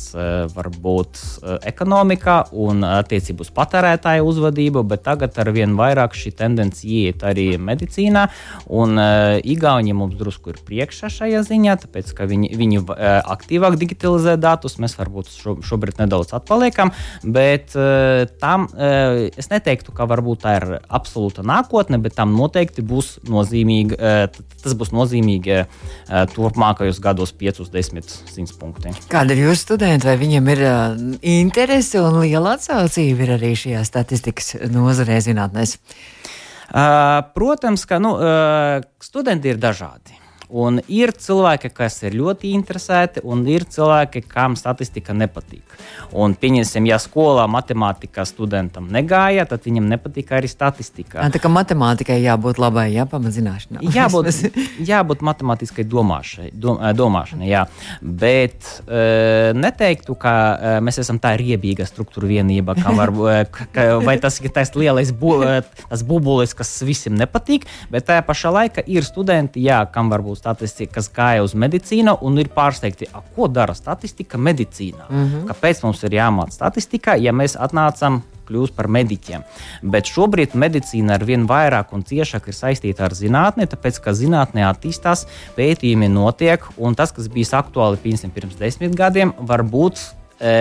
varbūt 0.54 1.20
ekonomikā 1.68 2.36
un 2.64 2.82
attiecībā 2.88 3.44
uz 3.44 3.50
patērētāju 3.54 4.24
uzvedību, 4.30 4.82
bet 4.88 5.04
tagad 5.06 5.36
ar 5.38 5.52
vien 5.54 5.76
vairāk 5.78 6.16
šī 6.16 6.32
tendence 6.38 6.82
iet 6.88 7.22
arī 7.26 7.52
medicīnā. 7.60 8.24
Un 8.72 8.98
Igauni 9.44 9.94
mums 9.94 10.16
drusku 10.18 10.54
ir 10.54 10.60
priekšā 10.66 11.12
šajā 11.12 11.44
ziņā, 11.46 11.76
tāpēc 11.84 12.10
ka 12.16 12.26
viņi, 12.30 12.50
viņi 12.58 12.80
eh, 12.82 13.20
aktīvāk 13.34 13.78
digitalizē 13.80 14.36
datus. 14.40 14.73
Mēs 14.82 14.96
varbūt 14.98 15.30
šo, 15.32 15.56
šobrīd 15.64 16.00
nedaudz 16.02 16.34
atpaliekam, 16.36 16.92
bet 17.22 17.74
eh, 17.78 18.24
tam 18.40 18.66
eh, 18.72 19.28
es 19.40 19.50
neteiktu, 19.52 19.94
ka 19.96 20.06
varbūt 20.10 20.42
tā 20.44 20.54
ir 20.60 20.66
absolūta 20.84 21.44
nākotne, 21.46 22.00
bet 22.02 22.16
tam 22.18 22.34
noteikti 22.38 22.84
būs 22.84 23.18
nozīmīgi. 23.28 23.98
Tas 24.64 24.72
būs 24.78 24.90
nozīmīgi 24.96 25.58
turpmākajos 26.32 27.00
gados, 27.04 27.34
5, 27.36 27.60
10, 27.72 28.14
100 28.30 28.56
punkti. 28.60 28.94
Kāda 29.12 29.36
ir 29.36 29.44
jūsu 29.44 29.60
studenti? 29.66 30.08
Vai 30.08 30.16
viņiem 30.20 30.50
ir 30.54 30.64
interese 31.34 32.00
un 32.00 32.22
liela 32.22 32.56
atsaucība 32.56 33.26
ir 33.26 33.34
arī 33.36 33.52
šajā 33.60 33.84
statistikas 33.86 34.54
nozarē 34.72 35.20
zinātnēs? 35.24 35.76
Protams, 37.36 37.86
ka 37.88 38.00
nu, 38.02 38.16
studenti 39.04 39.52
ir 39.52 39.60
dažādi. 39.60 40.23
Un 40.54 40.78
ir 40.86 41.10
cilvēki, 41.18 41.72
kas 41.74 41.96
ir 42.04 42.14
ļoti 42.14 42.52
interesēti, 42.54 43.24
un 43.26 43.40
ir 43.50 43.64
cilvēki, 43.66 44.20
kam 44.30 44.54
statistika 44.54 45.10
nepatīk. 45.16 45.74
Un, 46.14 46.36
pieņemsim, 46.38 46.86
ja 46.86 47.00
skolā 47.02 47.48
matemātikā 47.50 48.22
studentam 48.28 48.86
negāja, 48.94 49.48
tad 49.50 49.66
viņam 49.66 49.88
nepatīk 49.90 50.30
arī 50.38 50.50
statistika. 50.50 51.24
Tā 51.34 51.40
kā 51.42 51.50
matemātikai 51.50 52.20
jābūt 52.22 52.60
labai, 52.62 52.86
jā, 52.94 53.02
pamatzināšanai. 53.10 53.82
Jābūt, 53.98 54.30
jābūt 54.86 55.24
matemātiskai 55.26 55.84
domāšanai, 55.90 56.52
dom, 56.54 56.78
domāšanai 56.98 57.48
jā. 57.48 57.64
bet 58.02 58.68
uh, 58.84 59.50
neteiktu, 59.58 60.14
ka 60.18 60.34
uh, 60.34 60.76
mēs 60.84 61.00
esam 61.02 61.18
tā 61.22 61.34
riebīga 61.40 61.86
struktūra 61.88 62.30
vienība, 62.30 62.76
var, 62.94 63.12
ka, 63.74 63.88
vai 64.06 64.16
tas 64.22 64.38
ir 64.38 64.54
tas 64.54 64.70
lielais 64.78 65.10
bu, 65.10 65.34
tas 65.88 66.06
bubulis, 66.06 66.54
kas 66.54 66.76
visiem 66.86 67.18
nepatīk, 67.18 67.66
bet 67.90 68.06
tajā 68.06 68.22
pašā 68.26 68.54
laikā 68.54 68.86
ir 68.86 69.06
studenti, 69.06 69.66
jā, 69.66 69.82
kam 69.90 70.14
varbūt 70.14 70.43
būs 70.44 70.52
statistika, 70.52 70.94
kas 71.00 71.10
gāja 71.12 71.42
uz 71.44 71.54
medicīnu 71.54 72.18
un 72.22 72.38
ir 72.38 72.48
pārsteigti, 72.48 73.08
ko 73.34 73.48
dara 73.48 73.74
statistika 73.74 74.38
medicīnā. 74.38 75.08
Mm 75.08 75.24
-hmm. 75.24 75.46
Kāpēc 75.48 75.82
mums 75.82 76.02
ir 76.04 76.10
jāmāca 76.10 76.52
statistika, 76.52 77.16
ja 77.16 77.32
mēs 77.32 77.56
atnācam 77.56 78.22
kļūst 78.48 78.76
par 78.76 78.88
mediķiem. 78.88 79.42
Bet 79.82 80.04
šobrīd 80.04 80.54
medicīna 80.54 81.14
ar 81.14 81.24
vien 81.24 81.46
vairāk 81.46 81.92
un 81.92 82.02
ciešāk 82.02 82.48
ir 82.48 82.54
saistīta 82.54 83.04
ar 83.04 83.12
zinātni, 83.12 83.66
tāpēc 83.66 84.00
ka 84.02 84.12
zinātnē 84.12 84.68
attīstās, 84.68 85.26
pētījumi 85.56 86.08
notiek, 86.08 86.60
un 86.76 86.94
tas, 86.94 87.12
kas 87.12 87.28
bija 87.28 87.58
aktuāli 87.58 87.96
piemēram, 87.96 88.30
pirms 88.34 88.56
desmit 88.56 88.94
gadiem, 88.94 89.32
varbūt 89.38 89.98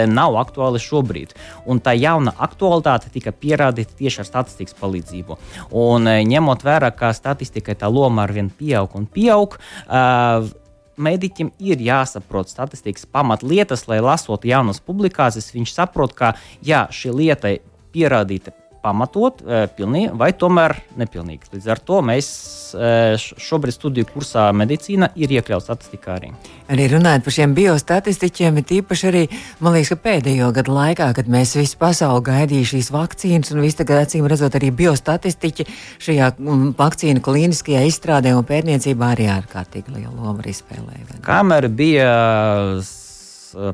nav 0.09 0.37
aktuāli 0.41 0.81
šobrīd. 0.81 1.33
Un 1.69 1.81
tā 1.83 1.95
jauna 1.97 2.33
aktualitāte 2.45 3.11
tika 3.13 3.33
pierādīta 3.35 3.97
tieši 3.99 4.23
ar 4.23 4.29
statistikas 4.29 4.77
palīdzību. 4.79 5.37
Un, 5.71 6.07
e, 6.07 6.23
ņemot 6.29 6.65
vērā, 6.65 6.91
ka 6.95 7.13
statistikai 7.15 7.75
tā 7.79 7.89
loma 7.91 8.27
ar 8.27 8.33
vien 8.35 8.51
pieaug 8.53 8.95
un 8.99 9.07
pieaug. 9.09 9.57
Uh, 9.87 10.51
Mediķim 10.93 11.47
ir 11.57 11.81
jāsaprot 11.81 12.51
statistikas 12.51 13.07
pamatlietas, 13.09 13.87
lai 13.89 13.97
lasot 13.97 14.45
jaunas 14.45 14.77
publikācijas, 14.77 15.49
viņš 15.55 15.71
saprot, 15.73 16.13
ka 16.13 16.35
jā, 16.61 16.83
šī 16.93 17.15
lieta 17.17 17.55
pierādīta 17.93 18.53
pamatot, 18.83 19.41
e, 19.41 19.63
pilnīgi, 19.77 20.11
vai 20.19 20.31
tomēr 20.35 20.75
nepilnīgi. 20.99 21.49
Līdz 21.55 21.69
ar 21.71 21.81
to 21.83 22.01
mēs 22.05 22.27
e, 22.75 23.15
šobrīd 23.19 23.75
studiju 23.77 24.09
kursā 24.11 24.49
medicīna 24.55 25.09
ir 25.19 25.31
iekļauts 25.37 25.69
statistikā 25.69 26.17
arī. 26.17 26.31
Arī 26.73 26.87
runājot 26.91 27.25
par 27.25 27.35
šiem 27.37 27.55
biostatistiķiem, 27.57 28.59
ir 28.59 28.73
īpaši 28.79 29.09
arī, 29.09 29.23
man 29.63 29.77
liekas, 29.77 29.93
ka 29.93 29.99
pēdējo 30.07 30.49
gadu 30.55 30.75
laikā, 30.75 31.09
kad 31.17 31.29
mēs 31.31 31.55
visu 31.59 31.79
pasauli 31.81 32.25
gaidījām 32.27 32.69
šīs 32.73 32.91
vakcīnas, 32.93 33.53
un 33.55 33.63
viss 33.63 33.79
tagad 33.79 34.03
acīm 34.03 34.27
redzot 34.29 34.57
arī 34.59 34.71
biostatistiķi 34.83 35.67
šajā 36.03 36.33
mm, 36.37 36.73
vakcīnu 36.79 37.23
klīniskajā 37.23 37.85
izstrādē 37.89 38.35
un 38.37 38.47
pētniecībā 38.47 39.13
arī 39.15 39.29
ārkārtīgi 39.37 39.95
lielu 39.95 40.15
lomu 40.17 40.43
arī 40.43 40.55
spēlēja. 40.57 41.21
Kamēr 41.23 41.69
bija 41.71 42.11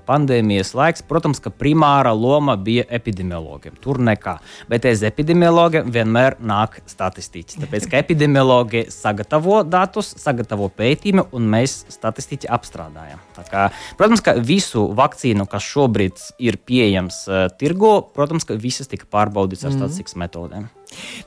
pandēmijas 0.08 0.74
laiks, 0.78 1.04
protams, 1.08 1.42
ka 1.44 1.52
primāra 1.54 2.14
loma 2.16 2.56
bija 2.60 2.86
epidemiologiem. 2.90 3.78
Tur 3.82 4.02
nekā. 4.04 4.38
Bet 4.72 4.88
aiz 4.90 5.04
epidemiologiem 5.08 5.92
vienmēr 5.94 6.38
nāk 6.40 6.80
statistiķi. 6.90 7.62
Tāpēc, 7.64 7.90
ka 7.92 8.02
epidemiologi 8.02 8.86
sagatavo 8.94 9.62
datus, 9.68 10.12
sagatavo 10.20 10.70
pētījumu, 10.76 11.30
un 11.36 11.48
mēs 11.52 11.84
statistiķi 11.94 12.52
apstrādājam. 12.52 13.22
Kā, 13.50 13.70
protams, 14.00 14.24
ka 14.26 14.36
visu 14.38 14.88
vakcīnu, 14.98 15.48
kas 15.50 15.68
šobrīd 15.70 16.26
ir 16.44 16.60
pieejams 16.66 17.24
uh, 17.30 17.48
tirgo, 17.60 18.00
protams, 18.16 18.48
ka 18.48 18.60
visas 18.60 18.92
tika 18.92 19.08
pārbaudītas 19.10 19.70
ar 19.70 19.74
mm. 19.74 19.80
statistikas 19.80 20.20
metodēm. 20.20 20.70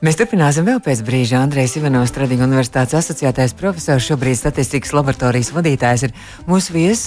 Mēs 0.02 0.18
turpināsim 0.18 0.66
vēl 0.66 0.80
pēc 0.82 1.04
brīža. 1.06 1.42
Andrejs 1.42 1.76
Ivanovs, 1.78 2.12
Tradiņu 2.16 2.46
universitātes 2.48 2.98
asociētais 2.98 3.54
profesors, 3.58 4.08
šobrīd 4.08 4.38
statistikas 4.40 4.94
laboratorijas 4.96 5.52
vadītājs, 5.54 6.08
ir 6.08 6.16
mūsu 6.50 6.74
viesis. 6.74 7.06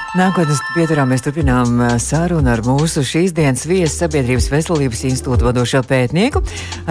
Nākotnes 0.11 0.59
pieturā 0.75 1.05
mēs 1.07 1.21
turpinām 1.23 1.77
sarunu 2.03 2.49
ar 2.51 2.59
mūsu 2.65 2.99
šīs 3.07 3.31
dienas 3.31 3.61
viesu 3.63 3.93
Sabiedrības 4.01 4.49
veselības 4.51 5.05
institūta 5.07 5.47
vadošo 5.47 5.79
pētnieku, 5.87 6.41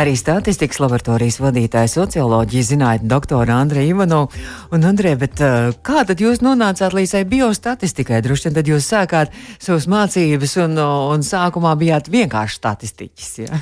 arī 0.01 0.15
statistikas 0.17 0.81
laboratorijas 0.81 1.37
vadītāju 1.45 1.93
socioloģiju 1.93 2.69
zinātņu 2.71 3.11
doktoru 3.13 3.53
Andreju 3.53 3.93
Ivanovu. 3.93 4.41
Un, 4.73 4.89
Andrej, 4.89 5.19
bet 5.21 5.45
kā 5.85 6.07
tad 6.09 6.25
jūs 6.25 6.41
nonācāt 6.41 6.97
līdz 6.97 7.13
tai 7.19 7.25
biostatistikai? 7.29 8.23
Droši 8.25 8.49
vien 8.49 8.57
tad 8.57 8.73
jūs 8.73 8.89
sākāt 8.89 9.37
savas 9.61 9.85
mācības 9.85 10.57
un, 10.65 10.81
un 10.81 11.21
sākumā 11.21 11.77
bijāt 11.77 12.09
vienkārši 12.09 12.57
statistiķis. 12.63 13.33
Ja? 13.45 13.61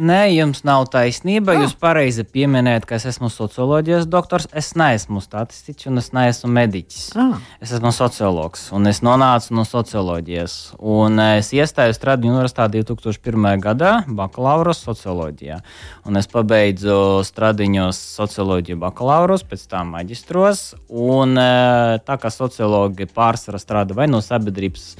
Nē, 0.00 0.20
jums 0.32 0.62
nav 0.64 0.86
taisnība. 0.94 1.58
Oh. 1.58 1.64
Jūs 1.66 1.74
pareizi 1.76 2.22
pieminējat, 2.24 2.86
ka 2.88 2.96
es 2.96 3.04
esmu 3.10 3.28
socioloģijas 3.28 4.06
doktors. 4.08 4.46
Es 4.56 4.70
neesmu 4.78 5.20
statistiķis 5.20 5.90
un 5.90 6.00
es 6.00 6.08
neesmu 6.16 6.48
mediķis. 6.54 7.10
Oh. 7.20 7.34
Es 7.60 7.74
esmu 7.76 7.92
sociologs 7.92 8.70
un 8.76 8.88
es 8.88 8.99
nonācu 9.04 9.54
no 9.56 9.64
socioloģijas. 9.66 10.54
Un 10.78 11.20
es 11.22 11.50
iestājos 11.56 11.98
Stradiņu 11.98 12.34
universitātē 12.36 12.82
2001. 12.88 13.62
gadā 13.62 13.92
bakalaura 14.06 14.74
socioloģijā. 14.76 15.60
Un 16.08 16.20
es 16.20 16.28
pabeidzu 16.30 17.20
Stradiņos 17.26 18.00
socioloģiju 18.20 18.80
bakalauros, 18.82 19.44
pēc 19.48 19.66
tam 19.72 19.94
maģistros. 19.96 20.62
Un 20.88 21.36
eh, 21.40 21.96
tā 22.04 22.18
kā 22.20 22.32
sociologi 22.34 23.08
pārsvarā 23.10 23.60
strādā 23.62 23.96
vai 23.96 24.08
no 24.10 24.22
sabiedrības 24.24 24.94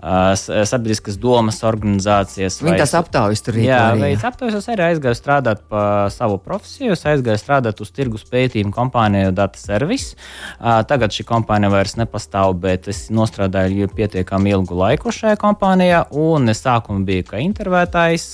sabiedriskas 0.00 1.18
domas 1.20 1.58
organizācijas. 1.66 2.60
Viņi 2.64 2.78
tās 2.80 2.94
aptaujas 2.96 3.42
tur 3.44 3.58
ir. 3.58 3.66
Jā, 3.68 3.80
veids 4.00 4.24
aptaujas. 4.24 4.56
Es 4.62 4.68
arī 4.72 4.86
aizgāju 4.86 5.18
strādāt 5.18 5.60
pa 5.68 5.82
savu 6.14 6.38
profesiju. 6.40 6.94
Es 6.96 7.04
aizgāju 7.04 7.40
strādāt 7.42 7.82
uz 7.84 7.92
tirgus 7.92 8.24
pētījumu 8.30 8.72
kompāniju 8.72 9.34
Data 9.36 9.60
Service. 9.60 10.16
Tagad 10.60 11.12
šī 11.12 11.26
kompānija 11.28 11.72
vairs 11.74 11.98
nepastāv, 12.00 12.56
bet 12.62 12.88
es 12.88 13.10
nostrādāju 13.12 13.90
pietiekami 13.92 14.56
ilgu 14.56 14.80
laiku 14.80 15.12
šajā 15.12 15.36
kompānijā. 15.40 16.06
Un 16.16 16.48
es 16.54 16.64
sākumā 16.64 17.04
biju 17.04 17.28
kā 17.34 17.44
intervētājs. 17.44 18.32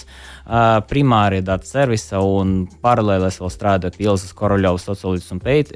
Primārie 0.86 1.40
datu 1.42 1.66
servisa 1.66 2.20
un 2.22 2.68
paralēli 2.78 3.26
es 3.26 3.40
vēl 3.42 3.50
strādāju 3.50 3.96
pie 3.96 4.06
Ilzas 4.06 4.30
Koroļovas 4.38 4.84
socioloģisku 4.86 5.40
pēt, 5.42 5.72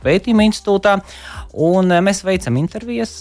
pētījumu 0.00 0.46
institūtā. 0.48 0.94
Un 1.68 1.92
mēs 2.06 2.24
veicam 2.24 2.56
intervijas, 2.56 3.12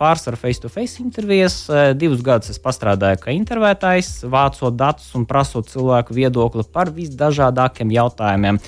pārsvarā 0.00 0.40
face-to-face 0.72 1.02
intervijas. 1.02 1.70
Divus 1.94 2.22
gadus 2.22 2.50
es 2.50 2.58
strādāju 2.58 3.20
kā 3.20 3.32
intervētājs, 3.34 4.24
vācot 4.24 4.74
datus 4.76 5.12
un 5.14 5.26
prasot 5.28 5.68
cilvēku 5.68 6.14
viedokli 6.14 6.64
par 6.72 6.90
visdažādākiem 6.90 7.92
jautājumiem. 7.92 8.58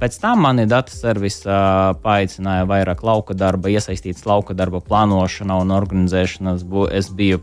Pēc 0.00 0.18
tam 0.20 0.44
mani 0.46 0.66
datu 0.66 0.94
servisa 0.94 1.94
paaicināja 2.02 2.66
vairāk 2.70 3.02
lauka 3.02 3.34
darba, 3.34 3.68
iesaistīts 3.68 4.26
lauka 4.26 4.54
darba 4.54 4.80
plānošanā 4.80 5.58
un 5.60 5.74
organizēšanā. 5.74 6.56
Es 6.94 7.10
biju 7.10 7.42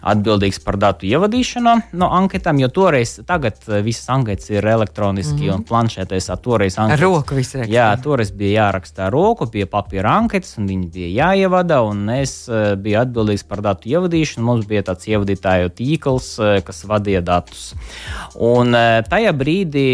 atbildīgs 0.00 0.60
par 0.64 0.78
datu 0.80 1.06
ievadīšanu 1.06 1.76
no 1.92 2.10
anketām, 2.16 2.58
jo 2.60 2.70
toreiz, 2.72 3.18
tagad 3.26 3.60
eh, 3.68 3.80
visas 3.84 4.08
anketas 4.12 4.50
ir 4.50 4.66
elektroniski 4.66 5.34
mm 5.34 5.48
-hmm. 5.48 5.54
un 5.54 5.64
planšetēs. 5.64 6.30
Toreiz 6.40 6.78
anketas, 6.78 7.00
ar 7.00 7.04
roku 7.04 7.34
viss 7.34 7.54
raksta. 7.54 7.72
Jā, 7.72 7.88
toreiz 8.02 8.30
bija 8.32 8.64
jāraksta 8.64 9.06
ar 9.06 9.12
roku, 9.12 9.46
bija 9.46 9.66
papīra 9.66 10.16
anketas, 10.18 10.56
un 10.58 10.66
viņi 10.66 10.90
bija 10.92 11.10
jāievada, 11.24 11.82
un 11.84 12.08
es 12.08 12.48
biju 12.82 13.00
atbildīgs 13.02 13.44
par 13.48 13.62
datu 13.64 13.90
ievadīšanu. 13.90 14.44
Mums 14.46 14.68
bija 14.70 14.84
tāds 14.90 15.08
ievadītāju 15.10 15.72
tīkls, 15.78 16.30
uh, 16.40 16.58
kas 16.64 16.82
vadīja 16.88 17.22
datus. 17.24 17.70
Un 18.34 18.74
uh, 18.74 19.00
tajā 19.06 19.32
brīdī 19.36 19.86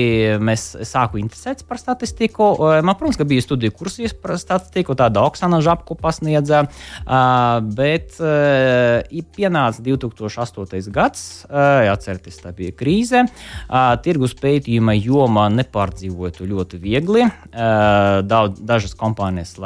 mēs 0.42 0.68
sāku 0.88 1.20
interesēties 1.22 1.66
par 1.68 1.80
statistiku. 1.82 2.50
Uh, 2.54 2.78
man, 2.86 2.96
protams, 2.98 3.20
bija 3.28 3.44
studiju 3.44 3.74
kursus 3.76 4.14
par 4.16 4.36
statistiku, 4.40 4.96
tāda 4.98 5.24
Oksana 5.26 5.60
Žapku 5.64 5.96
pasniedza, 5.98 6.64
bet 7.76 8.16
pienāca 9.36 9.82
2008. 9.84 10.90
gads, 10.94 11.22
atcerieties, 11.50 12.38
tā 12.42 12.52
bija 12.56 12.74
krīze. 12.76 13.24
Tirgus 14.04 14.36
pētījuma 14.38 14.96
jomā 14.96 15.46
nepārdzīvoja 15.54 16.36
to 16.38 16.48
ļoti 16.48 16.80
viegli. 16.82 17.26
Daudz, 17.52 18.62
dažas 18.66 18.96
kompānijas 18.98 19.56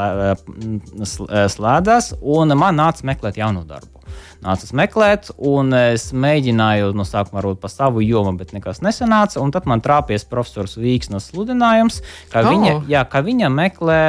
slēdzās, 1.54 2.12
un 2.20 2.56
man 2.58 2.78
nāca 2.80 3.06
meklēt 3.10 3.42
jaunu 3.42 3.66
darbu 3.68 4.00
nāca 4.44 4.68
meklēt, 4.76 5.30
un 5.36 5.74
es 5.76 6.10
mēģināju 6.16 6.94
no 6.96 7.04
sākuma 7.06 7.40
varbūt 7.40 7.60
pa 7.62 7.70
savu 7.72 8.02
jomu, 8.04 8.34
bet 8.40 8.54
nekas 8.56 8.82
nesanāca. 8.84 9.42
Tad 9.54 9.68
man 9.70 9.82
trāpījis 9.84 10.28
profesors 10.30 10.78
Vīksnes 10.80 11.30
sludinājums, 11.30 12.00
ka, 12.32 12.44
oh. 12.44 12.50
viņa, 12.50 12.74
jā, 12.90 13.04
ka 13.10 13.22
viņa 13.26 13.52
meklē 13.52 14.02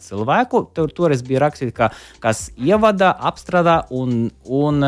cilvēku. 0.00 0.64
Tur 0.76 0.92
toreiz 0.96 1.24
bija 1.26 1.44
rakstīts, 1.44 1.76
ka, 1.76 1.90
kas 2.22 2.48
ievada, 2.58 3.12
apstrādā 3.32 3.82
un. 3.90 4.30
un 4.44 4.86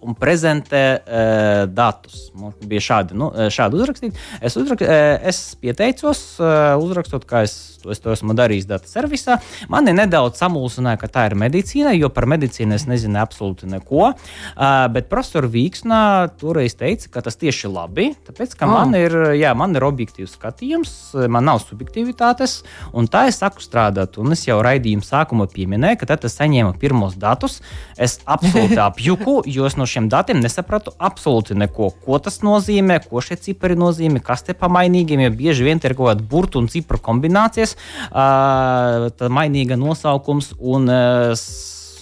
un 0.00 0.16
prezentē 0.18 0.84
uh, 0.98 1.64
datus. 1.70 2.28
Mums 2.38 2.60
bija 2.70 2.84
šādi, 2.84 3.16
nu, 3.18 3.30
šādi 3.52 3.80
uzrakstīti. 3.80 4.22
Es, 4.40 4.56
uzrak, 4.60 4.82
es 4.84 5.42
pieteicos, 5.60 6.22
uh, 6.40 6.76
uzrakstot, 6.80 7.26
kā 7.28 7.44
es 7.46 7.56
to, 7.82 7.90
es 7.92 8.00
to 8.02 8.12
esmu 8.12 8.34
darījis 8.36 8.68
datu 8.68 8.90
servisā. 8.90 9.38
Mani 9.72 9.94
nedaudz 9.96 10.40
samulsināja, 10.40 11.00
ka 11.00 11.10
tā 11.12 11.26
ir 11.30 11.36
medicīna, 11.40 11.92
jo 11.96 12.10
par 12.12 12.28
medicīnu 12.30 12.76
es 12.76 12.86
nezinu 12.90 13.20
absolūti 13.20 13.68
neko. 13.70 14.10
Uh, 14.10 14.86
bet 14.92 15.10
profesors 15.12 15.50
Vīksnā 15.50 16.02
toreiz 16.40 16.76
teica, 16.78 17.10
ka 17.16 17.24
tas 17.26 17.38
tieši 17.40 17.70
labi, 17.72 18.10
tāpēc, 18.28 18.56
ka 18.58 18.68
oh. 18.68 18.74
man, 18.74 18.96
ir, 18.98 19.16
jā, 19.38 19.52
man 19.58 19.76
ir 19.76 19.86
objektīvs 19.88 20.36
skatījums, 20.38 20.94
man 21.32 21.48
nav 21.48 21.62
subjektivitātes, 21.64 22.60
un 22.96 23.08
tā 23.10 23.26
es 23.30 23.40
saku 23.42 23.64
strādāt. 23.64 24.18
Un 24.20 24.36
es 24.36 24.46
jau 24.46 24.60
raidījuma 24.64 25.06
sākumā 25.06 25.48
pieminēju, 25.52 26.00
ka 26.00 26.12
tad 26.12 26.26
es 26.28 26.36
saņēmu 26.38 26.76
pirmos 26.80 27.16
datus. 27.20 27.60
Es 28.00 28.18
absolūti 28.24 28.78
apjuku, 28.88 29.40
jo 29.50 29.68
es 29.68 29.76
no 29.80 29.88
šiem 29.90 30.08
datiem 30.12 30.40
nesapratu 30.42 30.94
absolūti 30.98 31.56
neko. 31.58 31.90
Ko 32.04 32.20
tas 32.22 32.40
nozīmē, 32.46 33.00
ko 33.08 33.22
šie 33.24 33.38
cipari 33.48 33.76
nozīmē, 33.78 34.22
kas 34.24 34.46
te 34.46 34.56
pamainīgiem, 34.58 35.24
jo 35.26 35.34
bieži 35.42 35.66
vien 35.66 35.82
ir 35.82 35.96
kaut 35.98 36.12
kāda 36.12 36.28
burtu 36.32 36.62
un 36.62 36.70
cipru 36.72 37.00
kombinācijas 37.02 37.76
uh, 38.10 39.10
mainīga 39.40 39.78
nosaukums 39.80 40.54
un 40.58 40.88
uh, 40.90 41.34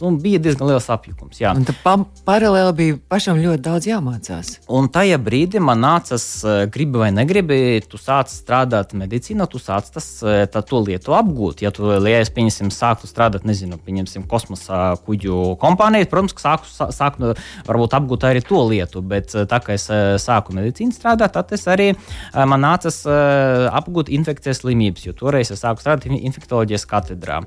un 0.05 0.19
bija 0.23 0.39
diezgan 0.43 0.71
liels 0.71 0.89
apjukums. 0.93 1.41
Pa 1.83 1.95
paralēli 2.27 2.75
bija 2.79 2.99
pašam 3.11 3.39
ļoti 3.43 3.63
daudz 3.65 3.89
jāmācās. 3.89 4.53
Un 4.73 4.89
tajā 4.93 5.19
brīdī 5.23 5.61
man 5.63 5.83
nācās, 5.83 6.25
eh, 6.45 6.67
gribi 6.73 7.03
vai 7.03 7.11
negribi, 7.15 7.83
tu 7.89 7.99
sāc 8.01 8.31
strādāt 8.33 8.95
medicīnā, 8.95 9.49
tu 9.51 9.59
sāc 9.59 9.91
tas, 9.93 10.07
eh, 10.23 10.47
tā, 10.47 10.65
to 10.65 10.81
lietu 10.85 11.15
apgūt. 11.17 11.63
Ja 11.63 11.71
tu, 11.71 11.91
es, 11.91 12.31
pieņemsim, 12.31 12.71
sāktu 12.71 13.11
strādāt, 13.11 13.45
nezinu, 13.45 13.79
pieņemsim, 13.79 14.27
kosmosa 14.27 14.97
kuģu 15.07 15.59
kompānijā, 15.59 16.09
protams, 16.09 16.35
ka 16.35 16.57
sāku, 16.57 16.93
sāku 16.93 17.35
varbūt 17.67 17.97
apgūt 17.99 18.29
arī 18.29 18.45
to 18.47 18.63
lietu, 18.69 19.03
bet 19.03 19.35
eh, 19.35 19.45
tā 19.45 19.61
kā 19.65 19.75
es 19.75 19.89
sāku 20.23 20.53
medicīnu 20.53 20.93
strādāt, 20.93 21.33
tad 21.33 21.53
es 21.53 21.65
arī 21.67 21.97
man 22.35 22.61
nācās 22.61 23.05
apgūt 23.07 24.09
infekcijas 24.13 24.61
slimības, 24.63 25.07
jo 25.07 25.13
toreiz 25.13 25.51
es 25.51 25.63
sāku 25.63 25.81
strādāt 25.81 26.07
infektoloģijas 26.07 26.87
katedrā. 26.87 27.41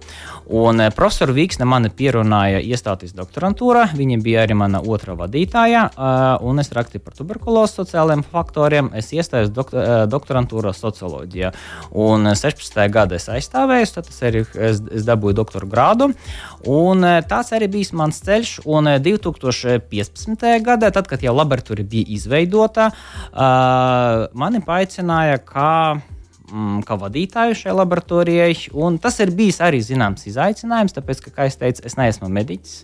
Un 0.47 0.81
profesors 0.95 1.35
Vīksne 1.35 1.65
mani 1.65 1.89
pierunāja 1.89 2.40
aicināja 2.41 2.61
iestāties 2.61 3.13
doktorantūrā. 3.15 3.91
Viņa 3.95 4.17
bija 4.23 4.43
arī 4.45 4.55
mana 4.57 4.81
otrā 4.81 5.15
vadītāja, 5.17 5.89
un 6.41 6.59
es 6.59 6.71
rakstīju 6.71 7.03
par 7.03 7.15
tuberkulozi 7.17 7.79
sociālajiem 7.79 8.23
faktoriem. 8.23 8.91
Es 8.95 9.11
iestājos 9.13 9.51
doktor, 9.53 10.07
doktorantūrā 10.09 10.73
socioloģijā. 10.73 11.51
Un 11.93 12.33
16. 12.33 12.79
gadā 12.91 13.17
es 13.17 13.29
aizstāvēju, 13.29 13.91
tad 13.95 14.09
es 14.09 14.21
arī 14.21 14.43
es, 14.55 14.81
es 14.81 15.05
dabūju 15.07 15.37
doktora 15.37 15.67
grādu. 15.67 16.11
Un 16.67 17.05
tāds 17.27 17.51
arī 17.53 17.69
bija 17.71 17.97
mans 17.97 18.21
ceļš. 18.21 18.61
Un 18.65 18.89
2015. 19.01 20.47
gadā, 20.65 20.91
tad, 20.91 21.07
kad 21.09 21.21
jau 21.21 21.35
laboratorija 21.35 21.87
bija 21.87 22.15
izveidota, 22.17 22.91
mani 24.33 24.63
paaicināja, 24.65 25.41
kā 25.45 25.71
mm, 26.51 26.81
kā 26.87 26.97
vadītāju 26.99 27.57
šai 27.57 27.75
laboratorijai. 27.75 28.53
Tas 29.01 29.19
ir 29.23 29.31
bijis 29.35 29.61
arī 29.63 29.81
zināms 29.85 30.25
izaicinājums, 30.29 30.95
tāpēc, 30.95 31.23
ka, 31.25 31.33
kā 31.35 31.47
jau 31.47 31.57
teicu, 31.63 31.83
es 31.87 31.97
neesmu 31.99 32.29
mediķis. 32.31 32.75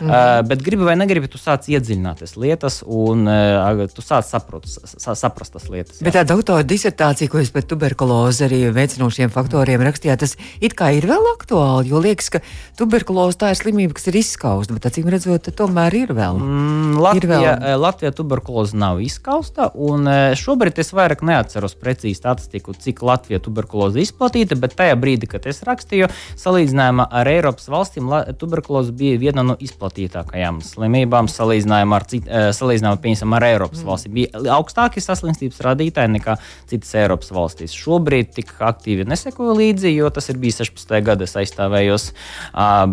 Mm. 0.00 0.10
Uh, 0.10 0.40
bet 0.48 0.64
gribi 0.64 0.86
vai 0.86 0.96
negribi, 1.00 1.30
tu 1.30 1.40
sāc 1.40 1.66
iedziļināties 1.72 2.36
lietas, 2.40 2.80
un 2.84 3.26
uh, 3.30 3.84
tu 3.94 4.04
sāc 4.04 4.28
saprot, 4.28 4.68
sa, 4.68 5.16
saprast 5.18 5.56
tas 5.56 5.68
lietas. 5.72 6.00
Jā. 6.00 6.08
Bet 6.08 6.18
tā 6.18 6.24
doktora 6.28 6.66
disertācija, 6.66 7.30
ko 7.32 7.42
jūs 7.42 7.52
par 7.54 7.66
tuberkulozi 7.68 8.46
arī 8.48 8.60
veicinošiem 8.74 9.32
faktoriem 9.34 9.84
rakstījāt, 9.88 10.24
tas 10.24 10.36
it 10.64 10.76
kā 10.78 10.92
ir 10.98 11.08
vēl 11.10 11.30
aktuāli, 11.34 11.90
jo 11.92 12.02
liekas, 12.04 12.30
ka 12.36 12.42
tuberkuloze 12.80 13.40
tā 13.40 13.54
ir 13.54 13.60
slimība, 13.60 13.96
kas 13.98 14.10
ir 14.12 14.20
izskausta, 14.20 14.76
bet 14.76 14.90
acīm 14.90 15.10
redzot, 15.12 15.50
tomēr 15.56 15.98
ir 16.04 16.14
vēl. 16.16 16.40
Mm, 16.40 17.00
Latvija, 17.00 17.24
ir 17.24 17.30
vēl. 17.64 17.80
Latvijā 17.84 18.14
tuberkuloze 18.16 18.78
nav 18.78 19.02
izskausta, 19.04 19.70
un 19.74 20.08
šobrīd 20.38 20.80
es 20.82 20.92
vairāk 20.96 21.24
neatceros 21.26 21.76
precīzi 21.78 22.18
statistiku, 22.20 22.74
cik 22.78 23.02
Latvija 23.04 23.13
Latvijā 23.14 23.40
tuberkuloze 23.42 24.02
izplatīta, 24.02 24.58
bet 24.60 24.76
tajā 24.78 24.96
brīdī, 25.00 25.28
kad 25.30 25.46
es 25.50 25.62
rakstīju, 25.66 26.10
salīdzinājumā 26.40 27.06
ar 27.20 27.30
Eiropas 27.30 27.68
valstīm, 27.72 28.10
tuberkuloze 28.40 28.94
bija 28.96 29.20
viena 29.22 29.44
no 29.46 29.56
izplatītākajām 29.62 30.60
slimībām. 30.64 31.30
Salīdzinājumā 31.30 32.00
ar, 32.00 32.06
cit, 32.10 32.28
eh, 32.28 32.48
salīdzinājumā, 32.56 33.00
piemēram, 33.04 33.36
ar 33.38 33.48
Eiropas 33.48 33.82
mm. 33.82 33.90
valstīm 33.90 34.16
bija 34.18 34.42
augstāki 34.56 35.02
saslimstības 35.04 35.62
rādītāji 35.64 36.14
nekā 36.16 36.36
citas 36.70 36.94
Eiropas 37.00 37.32
valstīs. 37.34 37.76
Šobrīd 37.78 38.34
tik 38.36 38.54
aktīvi 38.64 39.06
nesekoju 39.08 39.56
līdzi, 39.60 39.94
jo 39.94 40.10
tas 40.14 40.30
ir 40.32 40.40
bijis 40.42 40.62
16. 40.64 40.96
gada 41.06 41.28
aizstāvējos. 41.44 42.10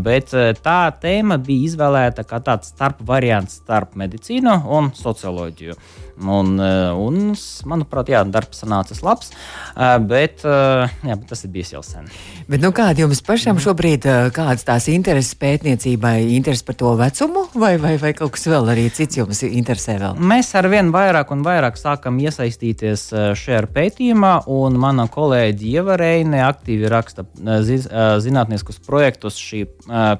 Bet 0.05 0.35
eh, 0.37 0.53
tā 0.61 0.79
tēma 1.01 1.39
bija 1.41 1.71
izvēlēta 1.71 2.27
kā 2.27 2.41
tāds 2.45 2.71
starp 2.75 3.01
variants 3.07 3.61
starp 3.61 3.97
medicīnu 3.99 4.61
un 4.77 4.91
socioloģiju. 4.97 5.77
Un, 6.21 6.53
eh, 6.59 6.91
un, 6.93 7.33
manuprāt, 7.65 8.11
jā, 8.11 8.21
darbs 8.29 8.61
sanācis 8.61 9.01
labs, 9.01 9.31
eh, 9.75 9.97
bet, 9.97 10.43
eh, 10.45 10.91
jā, 11.07 11.17
bet 11.17 11.27
tas 11.27 11.43
ir 11.43 11.49
bijis 11.49 11.73
jau 11.73 11.81
sen. 11.83 12.05
Bet, 12.47 12.61
nu, 12.61 12.71
kāda 12.71 13.05
jums 13.05 13.21
pašam 13.25 13.57
šobrīd, 13.57 14.05
kādas 14.35 14.65
tās 14.67 14.87
intereses 14.91 15.33
pētniecībai, 15.35 16.29
interesi 16.35 16.65
par 16.65 16.75
to 16.75 16.93
vecumu, 16.99 17.47
vai, 17.55 17.77
vai, 17.77 17.95
vai 17.97 18.13
kaut 18.13 18.33
kas 18.35 18.45
vēl 18.45 18.69
arī 18.73 18.89
cits 18.93 19.17
jums 19.17 19.41
interesē? 19.47 19.97
Vēl? 20.01 20.19
Mēs 20.19 20.53
ar 20.55 20.67
vien 20.69 20.91
vairāk 20.93 21.31
un 21.31 21.43
vairāk 21.43 21.79
sākam 21.79 22.19
iesaistīties 22.21 23.07
šajā 23.39 23.61
pētījumā, 23.73 24.33
un 24.51 24.77
mana 24.77 25.07
kolēģi 25.11 25.71
Ievarēne 25.71 26.41
aktīvi 26.43 26.89
raksta 26.91 27.25
zinātniskus 28.21 28.81
projektus 28.85 29.37
šī 29.39 29.63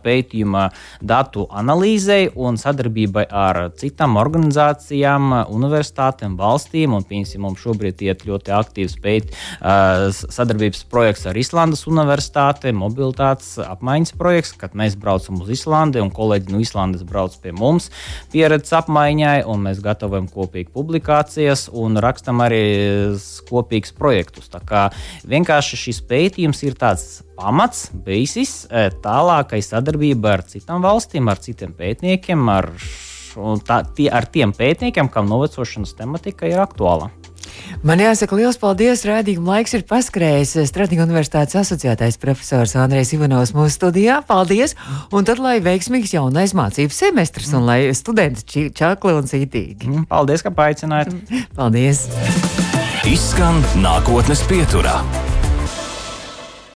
pētījuma 0.02 0.70
datu 1.02 1.48
analīzei 1.52 2.30
un 2.36 2.58
sadarbībai 2.62 3.26
ar 3.28 3.64
citām 3.78 4.18
organizācijām, 4.22 5.34
universitātēm 5.52 5.91
universitātēm, 5.92 6.38
valstīm. 6.40 6.96
Un, 6.96 7.04
piemēram, 7.04 7.42
mums 7.46 7.62
šobrīd 7.62 8.02
iet 8.02 8.26
ļoti 8.26 8.52
aktīvs 8.56 8.98
pēt, 9.02 9.32
uh, 9.62 10.10
sadarbības 10.12 10.86
projekts 10.90 11.28
ar 11.28 11.38
Islandes 11.38 11.86
universitāti, 11.88 12.72
mobilitātes 12.72 13.60
apmaiņas 13.60 14.16
projekts, 14.18 14.56
kad 14.58 14.74
mēs 14.74 14.96
braucam 14.96 15.42
uz 15.42 15.50
Islandi 15.50 16.02
un 16.02 16.12
kolēģi 16.12 16.52
no 16.52 16.62
Islandes 16.62 17.04
brauc 17.04 17.36
pie 17.42 17.52
mums 17.52 17.90
pieredzes 18.32 18.74
apmaiņai, 18.74 19.44
un 19.46 19.66
mēs 19.68 19.82
gatavojam 19.82 20.30
kopīgi 20.32 20.72
publikācijas 20.72 21.70
un 21.74 22.00
rakstam 22.02 22.42
arī 22.42 22.64
kopīgus 23.50 23.94
projektus. 23.94 24.50
Tā 24.52 24.62
kā 24.64 24.88
vienkārši 25.28 25.80
šis 25.88 26.02
pētījums 26.08 26.64
ir 26.64 26.78
tāds 26.80 27.22
pamats, 27.38 27.90
basis 28.06 28.68
tālākai 29.04 29.62
sadarbībai 29.66 30.36
ar 30.38 30.46
citām 30.48 30.84
valstīm, 30.86 31.30
ar 31.32 31.42
citiem 31.42 31.74
pētniekiem, 31.78 32.50
ar 32.52 32.72
un 33.40 33.62
tā, 33.64 33.82
tie, 33.96 34.10
ar 34.12 34.28
tiem 34.32 34.54
pētniekiem, 34.56 35.12
kam 35.12 35.30
novecošanas 35.32 35.96
tematika 35.98 36.50
ir 36.50 36.62
aktuāla. 36.64 37.12
Man 37.86 38.02
jāsaka 38.02 38.38
liels 38.38 38.60
paldies. 38.62 39.04
Rādījuma 39.08 39.56
laiks 39.56 39.74
ir 39.78 39.86
paskrējis. 39.90 40.54
Stratēģija 40.70 41.08
universitātes 41.08 41.58
asociētais 41.62 42.20
profesors 42.22 42.76
Andrejs 42.80 43.14
Ivanovs 43.16 43.56
mūsu 43.58 43.76
studijā. 43.78 44.20
Paldies! 44.28 44.76
Un 45.16 45.28
tad, 45.28 45.42
lai 45.44 45.58
veiksmīgs 45.64 46.16
jaunais 46.16 46.56
mācību 46.58 46.96
semestrs 46.96 47.54
un 47.58 47.68
lai 47.70 47.82
studenti 47.98 48.70
čakli 48.78 49.18
un 49.18 49.30
cītīgi. 49.32 49.90
Mm, 49.90 50.08
paldies, 50.12 50.46
ka 50.46 50.54
paaicinājāt! 50.56 51.16
Paldies! 51.58 52.06
Izskan 53.10 53.64
nākotnes 53.82 54.46
pieturā. 54.50 55.00